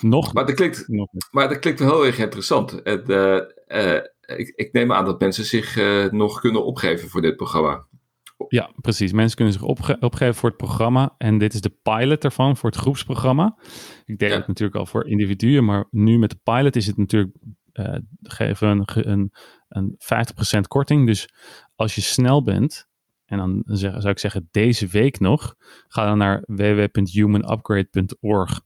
Nog 0.00 0.32
maar 0.32 0.46
dat 0.46 0.54
klinkt, 0.54 0.88
nog 0.88 1.08
Maar 1.30 1.48
dat 1.48 1.58
klinkt 1.58 1.80
wel 1.80 1.88
heel 1.88 2.06
erg 2.06 2.18
interessant. 2.18 2.80
Het, 2.82 3.08
uh, 3.08 3.40
ik, 4.36 4.52
ik, 4.56 4.72
neem 4.72 4.92
aan 4.92 5.04
dat 5.04 5.20
mensen 5.20 5.44
zich 5.44 5.78
nog 6.10 6.40
kunnen 6.40 6.64
opgeven 6.64 7.08
voor 7.08 7.20
dit 7.20 7.36
programma. 7.36 7.86
Ja, 8.48 8.70
precies. 8.80 9.12
Mensen 9.12 9.36
kunnen 9.36 9.54
zich 9.54 9.62
opge 9.62 9.96
opgeven 10.00 10.34
voor 10.34 10.48
het 10.48 10.58
programma. 10.58 11.14
En 11.18 11.38
dit 11.38 11.54
is 11.54 11.60
de 11.60 11.76
pilot 11.82 12.24
ervan, 12.24 12.56
voor 12.56 12.70
het 12.70 12.78
groepsprogramma. 12.78 13.58
Ik 14.04 14.18
deed 14.18 14.30
ja. 14.30 14.36
het 14.36 14.46
natuurlijk 14.46 14.78
al 14.78 14.86
voor 14.86 15.08
individuen. 15.08 15.64
Maar 15.64 15.86
nu 15.90 16.18
met 16.18 16.30
de 16.30 16.38
pilot 16.42 16.76
is 16.76 16.86
het 16.86 16.96
natuurlijk... 16.96 17.36
geven 18.22 18.68
een, 18.68 19.10
een, 19.10 19.32
een 19.68 19.98
50% 20.58 20.60
korting. 20.68 21.06
Dus 21.06 21.28
als 21.76 21.94
je 21.94 22.00
snel 22.00 22.42
bent 22.42 22.88
en 23.26 23.38
dan 23.38 23.62
zou 23.66 24.08
ik 24.08 24.18
zeggen 24.18 24.48
deze 24.50 24.86
week 24.86 25.20
nog. 25.20 25.54
Ga 25.88 26.04
dan 26.04 26.18
naar 26.18 26.42
www.humanupgrade.org 26.46 28.60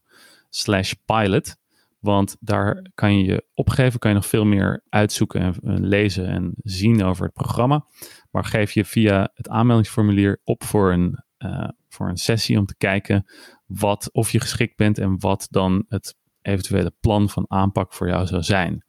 slash 0.49 0.93
pilot. 1.05 1.57
Want 1.99 2.37
daar 2.39 2.89
kan 2.93 3.17
je 3.17 3.23
je 3.23 3.45
opgeven, 3.53 3.99
kan 3.99 4.09
je 4.11 4.17
nog 4.17 4.25
veel 4.25 4.45
meer 4.45 4.83
uitzoeken 4.89 5.41
en, 5.61 5.87
lezen 5.87 6.27
en 6.27 6.53
zien 6.57 7.03
over 7.03 7.23
het 7.25 7.33
programma. 7.33 7.85
Maar 8.31 8.45
geef 8.45 8.71
je 8.71 8.85
via 8.85 9.31
het 9.33 9.49
aanmeldingsformulier 9.49 10.41
op 10.43 10.63
voor 10.63 10.91
een, 10.91 11.23
uh, 11.37 11.67
voor 11.87 12.09
een 12.09 12.17
sessie 12.17 12.57
om 12.57 12.65
te 12.65 12.77
kijken 12.77 13.25
wat, 13.65 14.09
of 14.11 14.31
je 14.31 14.39
geschikt 14.39 14.75
bent 14.75 14.97
en 14.97 15.19
wat 15.19 15.47
dan 15.49 15.85
het 15.87 16.15
eventuele 16.41 16.93
plan 16.99 17.29
van 17.29 17.45
aanpak 17.47 17.93
voor 17.93 18.07
jou 18.07 18.25
zou 18.25 18.43
zijn. 18.43 18.85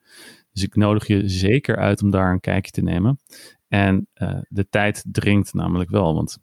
Dus 0.52 0.62
ik 0.62 0.74
nodig 0.74 1.06
je 1.06 1.28
zeker 1.28 1.76
uit 1.76 2.02
om 2.02 2.10
daar 2.10 2.32
een 2.32 2.40
kijkje 2.40 2.70
te 2.70 2.82
nemen. 2.82 3.20
En 3.68 4.08
uh, 4.14 4.38
de 4.48 4.68
tijd 4.68 5.04
dringt 5.08 5.54
namelijk 5.54 5.90
wel, 5.90 6.14
want 6.14 6.38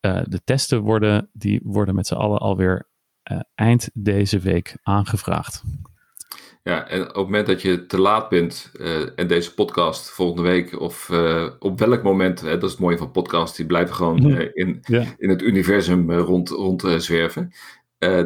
uh, 0.00 0.20
de 0.24 0.40
testen 0.44 0.80
worden, 0.80 1.30
die 1.32 1.60
worden 1.64 1.94
met 1.94 2.06
z'n 2.06 2.14
allen 2.14 2.38
alweer 2.38 2.88
eind 3.54 3.90
deze 3.94 4.38
week 4.38 4.76
aangevraagd. 4.82 5.62
Ja, 6.62 6.88
en 6.88 7.00
op 7.00 7.06
het 7.06 7.16
moment 7.16 7.46
dat 7.46 7.62
je 7.62 7.86
te 7.86 8.00
laat 8.00 8.28
bent 8.28 8.72
en 9.16 9.26
deze 9.26 9.54
podcast 9.54 10.10
volgende 10.10 10.42
week 10.42 10.80
of 10.80 11.10
op 11.58 11.78
welk 11.78 12.02
moment, 12.02 12.40
dat 12.40 12.62
is 12.62 12.70
het 12.70 12.80
mooie 12.80 12.98
van 12.98 13.10
podcasts, 13.10 13.56
die 13.56 13.66
blijven 13.66 13.94
gewoon 13.94 14.40
in, 14.52 14.78
ja. 14.82 15.04
in 15.18 15.28
het 15.28 15.42
universum 15.42 16.12
rond, 16.12 16.48
rond 16.48 16.84
zwerven. 16.96 17.52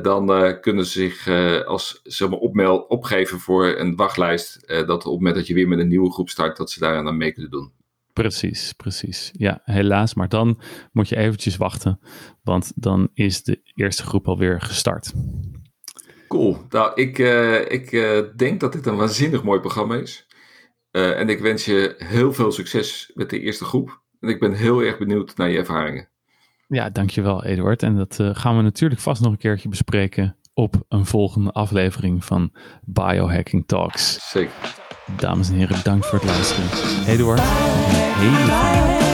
dan 0.02 0.56
kunnen 0.61 0.87
ze 0.87 0.92
zich 0.92 1.28
als 1.66 2.00
zeg 2.02 2.28
maar, 2.28 2.38
opmeld, 2.38 2.88
opgeven 2.88 3.38
voor 3.38 3.66
een 3.66 3.96
wachtlijst. 3.96 4.64
dat 4.66 4.90
op 4.90 5.02
het 5.02 5.04
moment 5.04 5.34
dat 5.34 5.46
je 5.46 5.54
weer 5.54 5.68
met 5.68 5.78
een 5.78 5.88
nieuwe 5.88 6.12
groep 6.12 6.28
start, 6.28 6.56
dat 6.56 6.70
ze 6.70 6.80
daar 6.80 6.96
aan 6.96 7.16
mee 7.16 7.32
kunnen 7.32 7.50
doen. 7.50 7.72
Precies, 8.18 8.72
precies. 8.72 9.31
Ja, 9.33 9.61
helaas. 9.64 10.14
Maar 10.14 10.28
dan 10.28 10.61
moet 10.92 11.09
je 11.09 11.16
eventjes 11.16 11.57
wachten, 11.57 12.00
want 12.42 12.72
dan 12.74 13.09
is 13.14 13.42
de 13.42 13.61
eerste 13.74 14.02
groep 14.02 14.28
alweer 14.28 14.61
gestart. 14.61 15.12
Cool. 16.28 16.57
Nou, 16.68 16.92
ik, 16.94 17.18
eh, 17.18 17.72
ik 17.72 17.92
eh, 17.92 18.18
denk 18.37 18.61
dat 18.61 18.72
dit 18.72 18.87
een 18.87 18.96
waanzinnig 18.96 19.42
mooi 19.42 19.61
programma 19.61 19.96
is. 19.96 20.26
Eh, 20.90 21.20
en 21.20 21.28
ik 21.28 21.40
wens 21.40 21.64
je 21.64 21.94
heel 21.98 22.33
veel 22.33 22.52
succes 22.52 23.11
met 23.14 23.31
de 23.31 23.40
eerste 23.40 23.64
groep. 23.64 24.02
En 24.20 24.28
ik 24.28 24.40
ben 24.40 24.52
heel 24.52 24.83
erg 24.83 24.98
benieuwd 24.98 25.37
naar 25.37 25.50
je 25.50 25.59
ervaringen. 25.59 26.09
Ja, 26.68 26.90
dankjewel 26.90 27.44
Eduard. 27.44 27.83
En 27.83 27.96
dat 27.96 28.18
gaan 28.33 28.57
we 28.57 28.62
natuurlijk 28.62 29.00
vast 29.00 29.22
nog 29.22 29.33
een 29.33 29.38
keertje 29.38 29.68
bespreken 29.68 30.37
op 30.54 30.85
een 30.88 31.07
volgende 31.07 31.52
aflevering 31.52 32.24
van 32.24 32.52
Biohacking 32.85 33.66
Talks. 33.66 34.31
Zeker. 34.31 34.87
Dames 35.16 35.49
en 35.49 35.55
heren, 35.55 35.77
bedankt 35.77 36.07
voor 36.07 36.18
het 36.18 36.29
luisteren. 36.29 36.64
Eduard, 37.07 37.40
een 37.40 37.47
hele 37.47 38.53
fijne 38.53 39.08